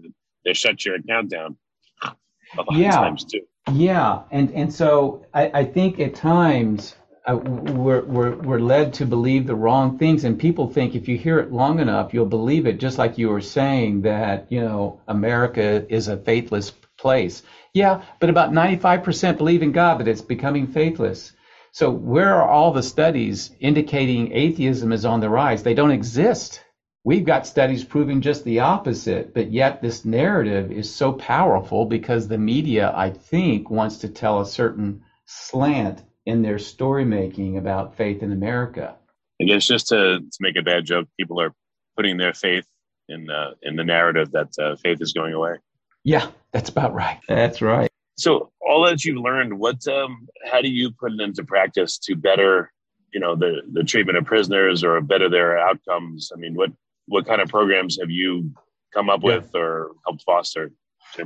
they 0.44 0.52
shut 0.54 0.84
your 0.84 0.96
account 0.96 1.30
down 1.30 1.56
a 2.02 2.08
lot 2.62 2.72
Yeah. 2.72 2.88
of 2.88 2.94
times 3.04 3.24
too. 3.24 3.42
Yeah, 3.72 4.22
and 4.30 4.50
and 4.52 4.72
so 4.72 5.26
I, 5.34 5.50
I 5.54 5.64
think 5.64 6.00
at 6.00 6.14
times 6.14 6.96
uh, 7.26 7.36
we're, 7.36 8.02
we're 8.04 8.36
we're 8.36 8.60
led 8.60 8.94
to 8.94 9.06
believe 9.06 9.46
the 9.46 9.56
wrong 9.56 9.98
things, 9.98 10.24
and 10.24 10.38
people 10.38 10.68
think 10.68 10.94
if 10.94 11.08
you 11.08 11.18
hear 11.18 11.40
it 11.40 11.52
long 11.52 11.80
enough, 11.80 12.14
you'll 12.14 12.26
believe 12.26 12.66
it. 12.66 12.78
Just 12.78 12.98
like 12.98 13.18
you 13.18 13.28
were 13.28 13.40
saying 13.42 14.02
that 14.02 14.46
you 14.50 14.60
know 14.62 15.00
America 15.08 15.84
is 15.92 16.08
a 16.08 16.16
faithless 16.18 16.72
place. 16.98 17.42
Yeah, 17.74 18.02
but 18.20 18.30
about 18.30 18.52
95% 18.52 19.38
believe 19.38 19.62
in 19.62 19.72
God, 19.72 19.98
but 19.98 20.08
it's 20.08 20.22
becoming 20.22 20.66
faithless. 20.68 21.32
So 21.72 21.90
where 21.90 22.34
are 22.34 22.48
all 22.48 22.72
the 22.72 22.82
studies 22.82 23.50
indicating 23.60 24.32
atheism 24.32 24.92
is 24.92 25.04
on 25.04 25.20
the 25.20 25.30
rise? 25.30 25.62
They 25.62 25.74
don't 25.74 25.92
exist. 25.92 26.62
We've 27.08 27.24
got 27.24 27.46
studies 27.46 27.84
proving 27.84 28.20
just 28.20 28.44
the 28.44 28.60
opposite, 28.60 29.32
but 29.32 29.50
yet 29.50 29.80
this 29.80 30.04
narrative 30.04 30.70
is 30.70 30.94
so 30.94 31.14
powerful 31.14 31.86
because 31.86 32.28
the 32.28 32.36
media, 32.36 32.92
I 32.94 33.08
think, 33.08 33.70
wants 33.70 33.96
to 34.00 34.10
tell 34.10 34.42
a 34.42 34.46
certain 34.46 35.04
slant 35.24 36.02
in 36.26 36.42
their 36.42 36.58
story 36.58 37.06
making 37.06 37.56
about 37.56 37.96
faith 37.96 38.22
in 38.22 38.30
America. 38.30 38.94
I 39.40 39.44
guess 39.44 39.66
just 39.66 39.88
to, 39.88 40.18
to 40.18 40.38
make 40.40 40.58
a 40.58 40.62
bad 40.62 40.84
joke, 40.84 41.08
people 41.18 41.40
are 41.40 41.54
putting 41.96 42.18
their 42.18 42.34
faith 42.34 42.66
in 43.08 43.30
uh, 43.30 43.52
in 43.62 43.76
the 43.76 43.84
narrative 43.84 44.32
that 44.32 44.50
uh, 44.58 44.76
faith 44.76 44.98
is 45.00 45.14
going 45.14 45.32
away. 45.32 45.54
Yeah, 46.04 46.26
that's 46.52 46.68
about 46.68 46.92
right. 46.92 47.20
That's 47.26 47.62
right. 47.62 47.88
So 48.18 48.52
all 48.60 48.84
that 48.84 49.02
you've 49.06 49.16
learned, 49.16 49.58
what 49.58 49.78
um, 49.88 50.28
how 50.44 50.60
do 50.60 50.68
you 50.68 50.90
put 50.90 51.12
it 51.12 51.20
into 51.22 51.42
practice 51.42 51.96
to 52.00 52.16
better, 52.16 52.70
you 53.14 53.20
know, 53.20 53.34
the 53.34 53.62
the 53.72 53.82
treatment 53.82 54.18
of 54.18 54.26
prisoners 54.26 54.84
or 54.84 55.00
better 55.00 55.30
their 55.30 55.58
outcomes? 55.58 56.32
I 56.34 56.38
mean, 56.38 56.54
what 56.54 56.70
what 57.08 57.26
kind 57.26 57.42
of 57.42 57.50
programs 57.50 57.98
have 58.00 58.10
you 58.10 58.52
come 58.94 59.10
up 59.10 59.22
Yeah. 59.22 59.36
with 59.36 59.54
or 59.56 59.92
helped 60.06 60.24
foster 60.24 60.72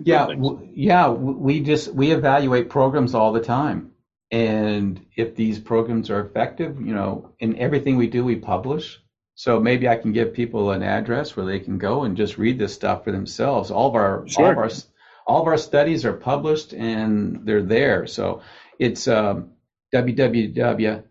Yeah, 0.05 0.27
w- 0.29 0.69
yeah. 0.75 1.11
We 1.11 1.61
just 1.61 1.93
we 1.95 2.11
evaluate 2.13 2.71
programs 2.71 3.15
all 3.15 3.33
the 3.33 3.41
time, 3.41 3.93
and 4.33 5.01
if 5.17 5.37
these 5.37 5.59
programs 5.61 6.11
are 6.11 6.21
effective, 6.21 6.81
you 6.81 6.95
know, 6.95 7.31
in 7.41 7.59
everything 7.59 7.97
we 7.99 8.09
do, 8.09 8.25
we 8.25 8.37
publish. 8.37 9.01
So 9.37 9.61
maybe 9.61 9.89
I 9.89 9.97
can 9.97 10.13
give 10.13 10.35
people 10.35 10.71
an 10.73 10.83
address 10.83 11.37
where 11.37 11.47
they 11.47 11.61
can 11.61 11.79
go 11.79 12.03
and 12.05 12.17
just 12.17 12.39
read 12.39 12.59
this 12.59 12.75
stuff 12.75 13.05
for 13.05 13.13
themselves. 13.13 13.71
All 13.73 13.89
of 13.89 13.95
our 13.97 14.27
all 14.39 14.39
Sure. 14.39 14.53
of 14.53 14.59
our 14.59 14.71
all 15.27 15.43
of 15.43 15.49
our 15.49 15.59
studies 15.59 16.05
are 16.07 16.15
published 16.15 16.73
and 16.75 17.47
they're 17.47 17.63
there. 17.63 18.07
So 18.09 18.43
it's 18.79 19.09
um, 19.09 19.53
www.baylor 19.95 21.05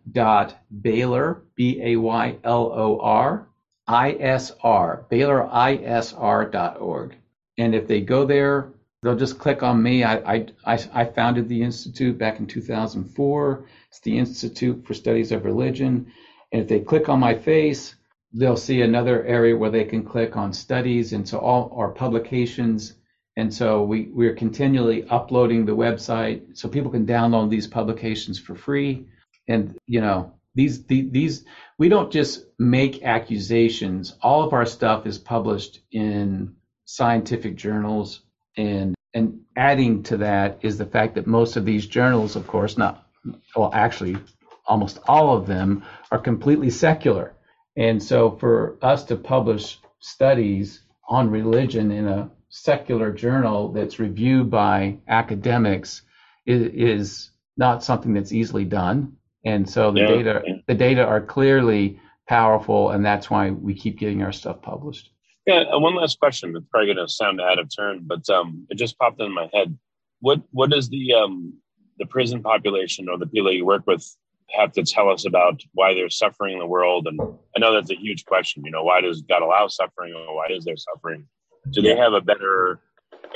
b 1.56 1.82
a 1.84 1.96
y 1.98 2.38
l 2.44 2.72
o 2.74 3.00
r 3.02 3.48
i 3.92 4.14
s 4.14 4.54
r 4.64 5.06
baylorisr.org. 5.12 7.16
And 7.58 7.76
if 7.76 7.88
they 7.88 8.02
go 8.02 8.26
there, 8.26 8.70
they'll 9.04 9.18
just 9.18 9.38
click 9.38 9.64
on 9.64 9.84
me. 9.84 10.04
I, 10.04 10.34
I, 10.34 10.46
I, 10.66 10.80
I 10.94 11.06
founded 11.06 11.50
the 11.50 11.62
Institute 11.62 12.18
back 12.18 12.40
in 12.40 12.48
2004. 12.48 13.66
It's 13.90 14.00
the 14.00 14.18
Institute 14.18 14.86
for 14.86 14.94
Studies 14.94 15.32
of 15.32 15.44
Religion. 15.44 16.12
And 16.52 16.62
if 16.62 16.68
they 16.68 16.80
click 16.80 17.10
on 17.10 17.20
my 17.20 17.36
face, 17.36 17.96
they'll 18.34 18.58
see 18.58 18.82
another 18.82 19.26
area 19.26 19.58
where 19.58 19.70
they 19.70 19.84
can 19.84 20.04
click 20.04 20.38
on 20.38 20.54
studies. 20.54 21.14
And 21.14 21.28
so 21.28 21.40
all 21.40 21.74
our 21.76 21.90
publications. 21.90 22.94
And 23.36 23.54
so 23.54 23.84
we, 23.84 24.10
we're 24.14 24.36
continually 24.36 25.08
uploading 25.10 25.66
the 25.66 25.76
website 25.76 26.58
so 26.58 26.70
people 26.70 26.92
can 26.92 27.06
download 27.06 27.50
these 27.50 27.68
publications 27.68 28.40
for 28.40 28.56
free. 28.56 29.06
And, 29.48 29.78
you 29.88 30.00
know, 30.00 30.34
these, 30.56 30.84
the, 30.86 31.08
these, 31.10 31.46
we 31.78 31.90
don't 31.90 32.12
just 32.12 32.46
make 32.60 33.04
accusations. 33.04 34.16
All 34.22 34.44
of 34.44 34.54
our 34.54 34.66
stuff 34.66 35.06
is 35.06 35.18
published 35.18 35.80
in 35.92 36.56
scientific 36.86 37.56
journals 37.56 38.22
and 38.58 38.96
and 39.14 39.40
adding 39.56 40.04
to 40.04 40.18
that 40.18 40.60
is 40.62 40.78
the 40.78 40.86
fact 40.86 41.16
that 41.16 41.26
most 41.28 41.56
of 41.56 41.64
these 41.64 41.88
journals 41.88 42.36
of 42.36 42.46
course 42.48 42.78
not 42.78 43.08
well 43.56 43.72
actually 43.74 44.18
almost 44.66 45.00
all 45.08 45.36
of 45.36 45.48
them 45.48 45.84
are 46.12 46.20
completely 46.20 46.70
secular 46.70 47.34
and 47.78 48.04
so 48.04 48.32
for 48.32 48.78
us 48.82 49.06
to 49.06 49.16
publish 49.16 49.80
studies 50.00 50.82
on 51.08 51.30
religion 51.30 51.92
in 51.92 52.08
a 52.08 52.30
secular 52.50 53.12
journal 53.12 53.72
that's 53.72 54.00
reviewed 54.00 54.52
by 54.52 54.98
academics 55.08 56.02
is, 56.46 56.62
is 56.74 57.30
not 57.56 57.84
something 57.84 58.14
that's 58.14 58.34
easily 58.34 58.66
done 58.66 59.16
and 59.46 59.70
so 59.70 59.92
the 59.92 60.00
Yeah, 60.00 60.08
data 60.08 60.44
the 60.68 60.76
data 60.76 61.06
are 61.06 61.22
clearly 61.22 62.00
powerful 62.28 62.92
and 62.92 63.06
that's 63.06 63.30
why 63.30 63.52
we 63.52 63.74
keep 63.74 63.98
getting 63.98 64.22
our 64.22 64.32
stuff 64.32 64.62
published 64.62 65.10
Yeah, 65.48 65.64
uh, 65.74 65.80
one 65.80 65.96
last 65.96 66.20
question. 66.20 66.56
It's 66.56 66.68
probably 66.70 66.94
going 66.94 67.06
to 67.06 67.12
sound 67.12 67.42
out 67.42 67.60
of 67.60 67.68
turn, 67.76 68.02
but 68.06 68.30
um, 68.30 68.68
it 68.70 68.76
just 68.78 68.98
popped 69.00 69.20
in 69.20 69.34
my 69.34 69.50
head. 69.54 69.78
What 70.20 70.42
what 70.52 70.70
does 70.70 70.88
the 70.90 71.14
um, 71.14 71.54
the 71.98 72.06
prison 72.06 72.42
population 72.44 73.10
or 73.10 73.18
the 73.18 73.28
people 73.28 73.52
you 73.52 73.66
work 73.66 73.86
with 73.88 74.06
have 74.52 74.72
to 74.74 74.84
tell 74.84 75.10
us 75.10 75.26
about 75.26 75.62
why 75.74 75.94
they're 75.94 76.10
suffering 76.10 76.54
in 76.54 76.60
the 76.60 76.68
world? 76.68 77.08
And 77.08 77.20
I 77.56 77.60
know 77.60 77.74
that's 77.74 77.90
a 77.92 77.96
huge 77.96 78.24
question. 78.26 78.64
You 78.64 78.72
know, 78.72 78.84
why 78.84 79.02
does 79.02 79.24
God 79.24 79.42
allow 79.42 79.68
suffering, 79.68 80.14
or 80.14 80.36
why 80.36 80.48
is 80.50 80.64
there 80.64 80.78
suffering? 80.78 81.28
Do 81.72 81.82
they 81.82 81.98
have 81.98 82.14
a 82.14 82.22
better 82.22 82.80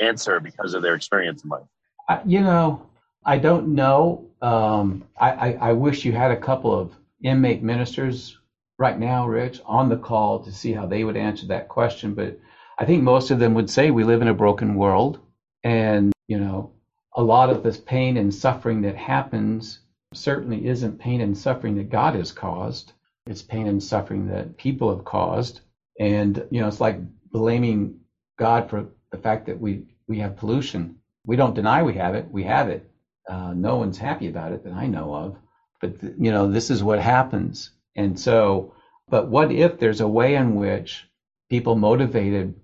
answer 0.00 0.38
because 0.40 0.74
of 0.74 0.82
their 0.82 0.94
experience 0.94 1.42
in 1.42 1.50
life? 1.50 1.66
I, 2.08 2.20
you 2.24 2.40
know, 2.40 2.86
I 3.26 3.38
don't 3.38 3.74
know. 3.74 4.30
Um, 4.40 5.04
I, 5.18 5.30
I, 5.30 5.52
I 5.60 5.72
wish 5.72 6.04
you 6.04 6.12
had 6.12 6.30
a 6.30 6.36
couple 6.36 6.72
of 6.72 6.94
inmate 7.24 7.60
ministers 7.60 8.38
right 8.78 8.96
now, 8.96 9.26
Rich, 9.26 9.60
on 9.66 9.88
the 9.88 9.96
call 9.96 10.44
to 10.44 10.52
see 10.52 10.72
how 10.72 10.86
they 10.86 11.02
would 11.02 11.16
answer 11.16 11.46
that 11.48 11.68
question. 11.68 12.14
But 12.14 12.38
I 12.78 12.84
think 12.84 13.02
most 13.02 13.32
of 13.32 13.40
them 13.40 13.54
would 13.54 13.68
say 13.68 13.90
we 13.90 14.04
live 14.04 14.22
in 14.22 14.28
a 14.28 14.34
broken 14.34 14.76
world. 14.76 15.18
And, 15.64 16.12
you 16.28 16.38
know, 16.38 16.72
a 17.16 17.22
lot 17.22 17.50
of 17.50 17.64
this 17.64 17.78
pain 17.78 18.16
and 18.16 18.32
suffering 18.32 18.82
that 18.82 18.94
happens 18.94 19.80
certainly 20.14 20.68
isn't 20.68 21.00
pain 21.00 21.20
and 21.20 21.36
suffering 21.36 21.76
that 21.78 21.90
God 21.90 22.14
has 22.14 22.30
caused. 22.30 22.92
It's 23.26 23.42
pain 23.42 23.66
and 23.66 23.82
suffering 23.82 24.28
that 24.28 24.56
people 24.56 24.94
have 24.94 25.04
caused. 25.04 25.62
And, 25.98 26.46
you 26.52 26.60
know, 26.60 26.68
it's 26.68 26.80
like 26.80 27.00
blaming 27.32 27.98
God 28.38 28.70
for 28.70 28.86
the 29.10 29.18
fact 29.18 29.46
that 29.46 29.60
we, 29.60 29.86
we 30.06 30.20
have 30.20 30.36
pollution. 30.36 30.98
We 31.24 31.34
don't 31.34 31.54
deny 31.54 31.82
we 31.82 31.94
have 31.94 32.14
it. 32.14 32.30
We 32.30 32.44
have 32.44 32.68
it. 32.68 32.88
Uh, 33.28 33.52
no 33.54 33.76
one's 33.76 33.98
happy 33.98 34.28
about 34.28 34.52
it 34.52 34.64
that 34.64 34.72
I 34.72 34.86
know 34.86 35.14
of. 35.14 35.36
But, 35.80 36.00
th- 36.00 36.14
you 36.18 36.30
know, 36.30 36.50
this 36.50 36.70
is 36.70 36.82
what 36.82 37.00
happens. 37.00 37.70
And 37.96 38.18
so, 38.18 38.74
but 39.08 39.28
what 39.28 39.50
if 39.52 39.78
there's 39.78 40.00
a 40.00 40.08
way 40.08 40.34
in 40.36 40.54
which 40.54 41.08
people 41.50 41.76
motivated 41.76 42.54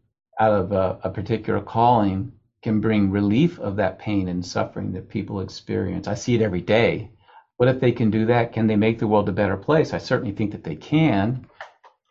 out 0.41 0.53
of 0.53 0.73
a, 0.73 0.99
a 1.05 1.11
particular 1.11 1.61
calling 1.61 2.33
can 2.63 2.81
bring 2.81 3.11
relief 3.11 3.59
of 3.59 3.77
that 3.77 3.99
pain 3.99 4.29
and 4.29 4.45
suffering 4.45 4.93
that 4.93 5.09
people 5.09 5.41
experience? 5.41 6.07
I 6.07 6.15
see 6.15 6.35
it 6.35 6.43
every 6.43 6.61
day. 6.61 7.11
What 7.57 7.69
if 7.69 7.81
they 7.81 7.93
can 7.93 8.11
do 8.11 8.27
that? 8.27 8.53
Can 8.53 8.67
they 8.67 8.77
make 8.77 8.99
the 8.99 9.07
world 9.07 9.29
a 9.29 9.33
better 9.33 9.57
place? 9.57 9.93
I 9.93 9.99
certainly 9.99 10.33
think 10.33 10.53
that 10.53 10.65
they 10.65 10.75
can. 10.75 11.47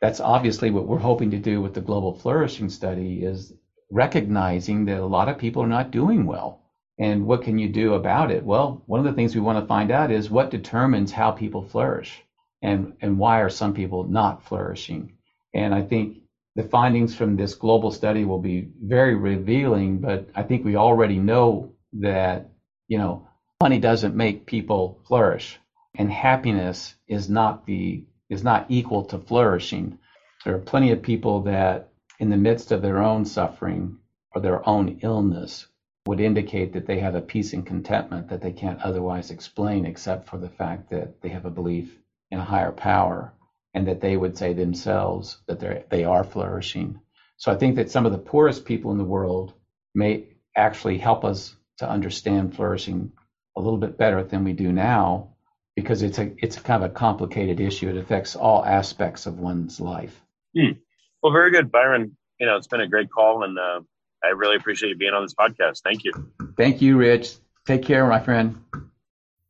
That's 0.02 0.20
obviously 0.20 0.72
what 0.72 0.88
we're 0.88 0.98
hoping 0.98 1.32
to 1.32 1.38
do 1.38 1.62
with 1.62 1.74
the 1.74 1.82
global 1.82 2.18
flourishing 2.18 2.70
study 2.70 3.24
is 3.24 3.54
recognizing 3.92 4.86
that 4.86 5.00
a 5.00 5.06
lot 5.06 5.30
of 5.30 5.38
people 5.38 5.62
are 5.62 5.68
not 5.68 5.92
doing 5.92 6.26
well. 6.26 6.62
And 7.00 7.26
what 7.26 7.44
can 7.44 7.58
you 7.58 7.70
do 7.70 7.94
about 7.94 8.32
it? 8.32 8.44
Well, 8.44 8.84
one 8.86 9.00
of 9.00 9.06
the 9.06 9.14
things 9.14 9.34
we 9.34 9.42
want 9.42 9.60
to 9.60 9.68
find 9.68 9.92
out 9.92 10.12
is 10.12 10.30
what 10.30 10.52
determines 10.52 11.12
how 11.12 11.32
people 11.32 11.64
flourish 11.64 12.22
and, 12.62 12.94
and 13.02 13.18
why 13.18 13.40
are 13.40 13.50
some 13.50 13.74
people 13.74 14.04
not 14.04 14.44
flourishing. 14.46 15.18
And 15.54 15.74
I 15.74 15.82
think 15.82 16.18
the 16.56 16.64
findings 16.64 17.16
from 17.16 17.36
this 17.36 17.56
global 17.56 17.92
study 17.92 18.26
will 18.26 18.40
be 18.40 18.70
very 18.82 19.16
revealing, 19.16 20.00
but 20.00 20.30
I 20.36 20.44
think 20.44 20.64
we 20.64 20.76
already 20.76 21.18
know 21.18 21.74
that, 21.94 22.52
you 22.88 22.98
know, 22.98 23.28
money 23.62 23.80
doesn't 23.80 24.16
make 24.16 24.46
people 24.46 25.00
flourish 25.08 25.60
and 25.96 26.12
happiness 26.12 26.96
is 27.08 27.30
not 27.30 27.66
the 27.66 28.06
is 28.30 28.44
not 28.44 28.66
equal 28.70 29.04
to 29.06 29.20
flourishing. 29.20 29.98
There 30.46 30.56
are 30.56 30.60
plenty 30.60 30.92
of 30.92 31.02
people 31.02 31.42
that 31.44 31.90
in 32.20 32.30
the 32.30 32.38
midst 32.38 32.72
of 32.72 32.82
their 32.82 33.00
own 33.04 33.26
suffering 33.26 33.98
or 34.34 34.42
their 34.42 34.68
own 34.68 35.00
illness 35.04 35.68
would 36.08 36.20
indicate 36.20 36.74
that 36.74 36.88
they 36.88 37.00
have 37.00 37.16
a 37.16 37.22
peace 37.22 37.54
and 37.54 37.66
contentment 37.66 38.30
that 38.30 38.42
they 38.42 38.52
can't 38.52 38.82
otherwise 38.82 39.30
explain 39.30 39.86
except 39.86 40.28
for 40.28 40.38
the 40.38 40.50
fact 40.50 40.90
that 40.90 41.22
they 41.22 41.30
have 41.30 41.46
a 41.46 41.52
belief 41.52 41.98
in 42.32 42.40
a 42.40 42.44
higher 42.44 42.72
power 42.72 43.34
and 43.74 43.88
that 43.88 44.02
they 44.02 44.18
would 44.18 44.38
say 44.38 44.54
themselves 44.54 45.38
that 45.48 45.60
they 45.60 45.84
they 45.90 46.04
are 46.04 46.24
flourishing. 46.24 47.00
So 47.38 47.52
I 47.52 47.56
think 47.56 47.76
that 47.76 47.92
some 47.92 48.06
of 48.06 48.12
the 48.12 48.18
poorest 48.18 48.66
people 48.66 48.92
in 48.92 48.98
the 48.98 49.04
world 49.04 49.54
may 49.94 50.28
actually 50.56 50.98
help 50.98 51.24
us 51.24 51.56
to 51.78 51.90
understand 51.90 52.56
flourishing 52.56 53.12
a 53.56 53.62
little 53.62 53.80
bit 53.80 53.98
better 53.98 54.24
than 54.24 54.44
we 54.44 54.54
do 54.54 54.72
now 54.72 55.36
because 55.76 56.02
it's 56.02 56.20
a 56.20 56.34
it's 56.38 56.58
kind 56.58 56.84
of 56.84 56.92
a 56.92 56.94
complicated 56.94 57.60
issue. 57.60 57.90
It 57.90 57.98
affects 57.98 58.36
all 58.36 58.66
aspects 58.66 59.26
of 59.26 59.40
one's 59.40 59.80
life. 59.80 60.20
Hmm. 60.56 60.74
Well, 61.22 61.32
very 61.32 61.52
good, 61.52 61.72
Byron. 61.72 62.18
You 62.40 62.48
know, 62.48 62.58
it's 62.58 62.68
been 62.68 62.82
a 62.82 62.88
great 62.88 63.12
call, 63.12 63.44
and 63.44 63.58
uh, 63.58 63.82
I 64.24 64.30
really 64.30 64.56
appreciate 64.56 64.90
you 64.90 64.96
being 64.96 65.14
on 65.14 65.24
this 65.24 65.34
podcast. 65.34 65.82
Thank 65.82 66.04
you. 66.04 66.12
Thank 66.58 66.82
you, 66.82 66.98
Rich. 66.98 67.36
Take 67.66 67.84
care, 67.84 68.08
my 68.08 68.20
friend. 68.20 68.58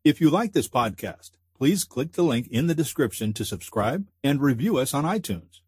If 0.03 0.22
you 0.22 0.30
like 0.30 0.53
this 0.53 0.67
podcast 0.67 1.32
please 1.61 1.84
click 1.84 2.13
the 2.13 2.24
link 2.24 2.47
in 2.47 2.65
the 2.65 2.74
description 2.74 3.34
to 3.34 3.45
subscribe 3.45 4.07
and 4.24 4.41
review 4.41 4.78
us 4.78 4.95
on 4.95 5.03
iTunes. 5.03 5.59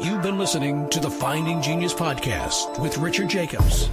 You've 0.00 0.22
been 0.22 0.38
listening 0.38 0.88
to 0.90 1.00
the 1.00 1.10
Finding 1.10 1.60
Genius 1.60 1.92
podcast 1.92 2.80
with 2.80 2.96
Richard 2.98 3.28
Jacobs. 3.28 3.90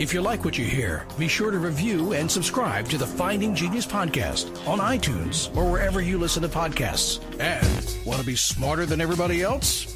If 0.00 0.12
you 0.12 0.20
like 0.20 0.44
what 0.44 0.58
you 0.58 0.64
hear, 0.64 1.06
be 1.16 1.28
sure 1.28 1.52
to 1.52 1.58
review 1.58 2.12
and 2.12 2.28
subscribe 2.28 2.88
to 2.88 2.98
the 2.98 3.06
Finding 3.06 3.54
Genius 3.54 3.86
podcast 3.86 4.66
on 4.66 4.80
iTunes 4.80 5.56
or 5.56 5.70
wherever 5.70 6.00
you 6.00 6.18
listen 6.18 6.42
to 6.42 6.48
podcasts. 6.48 7.22
And 7.38 8.04
want 8.04 8.18
to 8.18 8.26
be 8.26 8.34
smarter 8.34 8.84
than 8.84 9.00
everybody 9.00 9.42
else? 9.42 9.95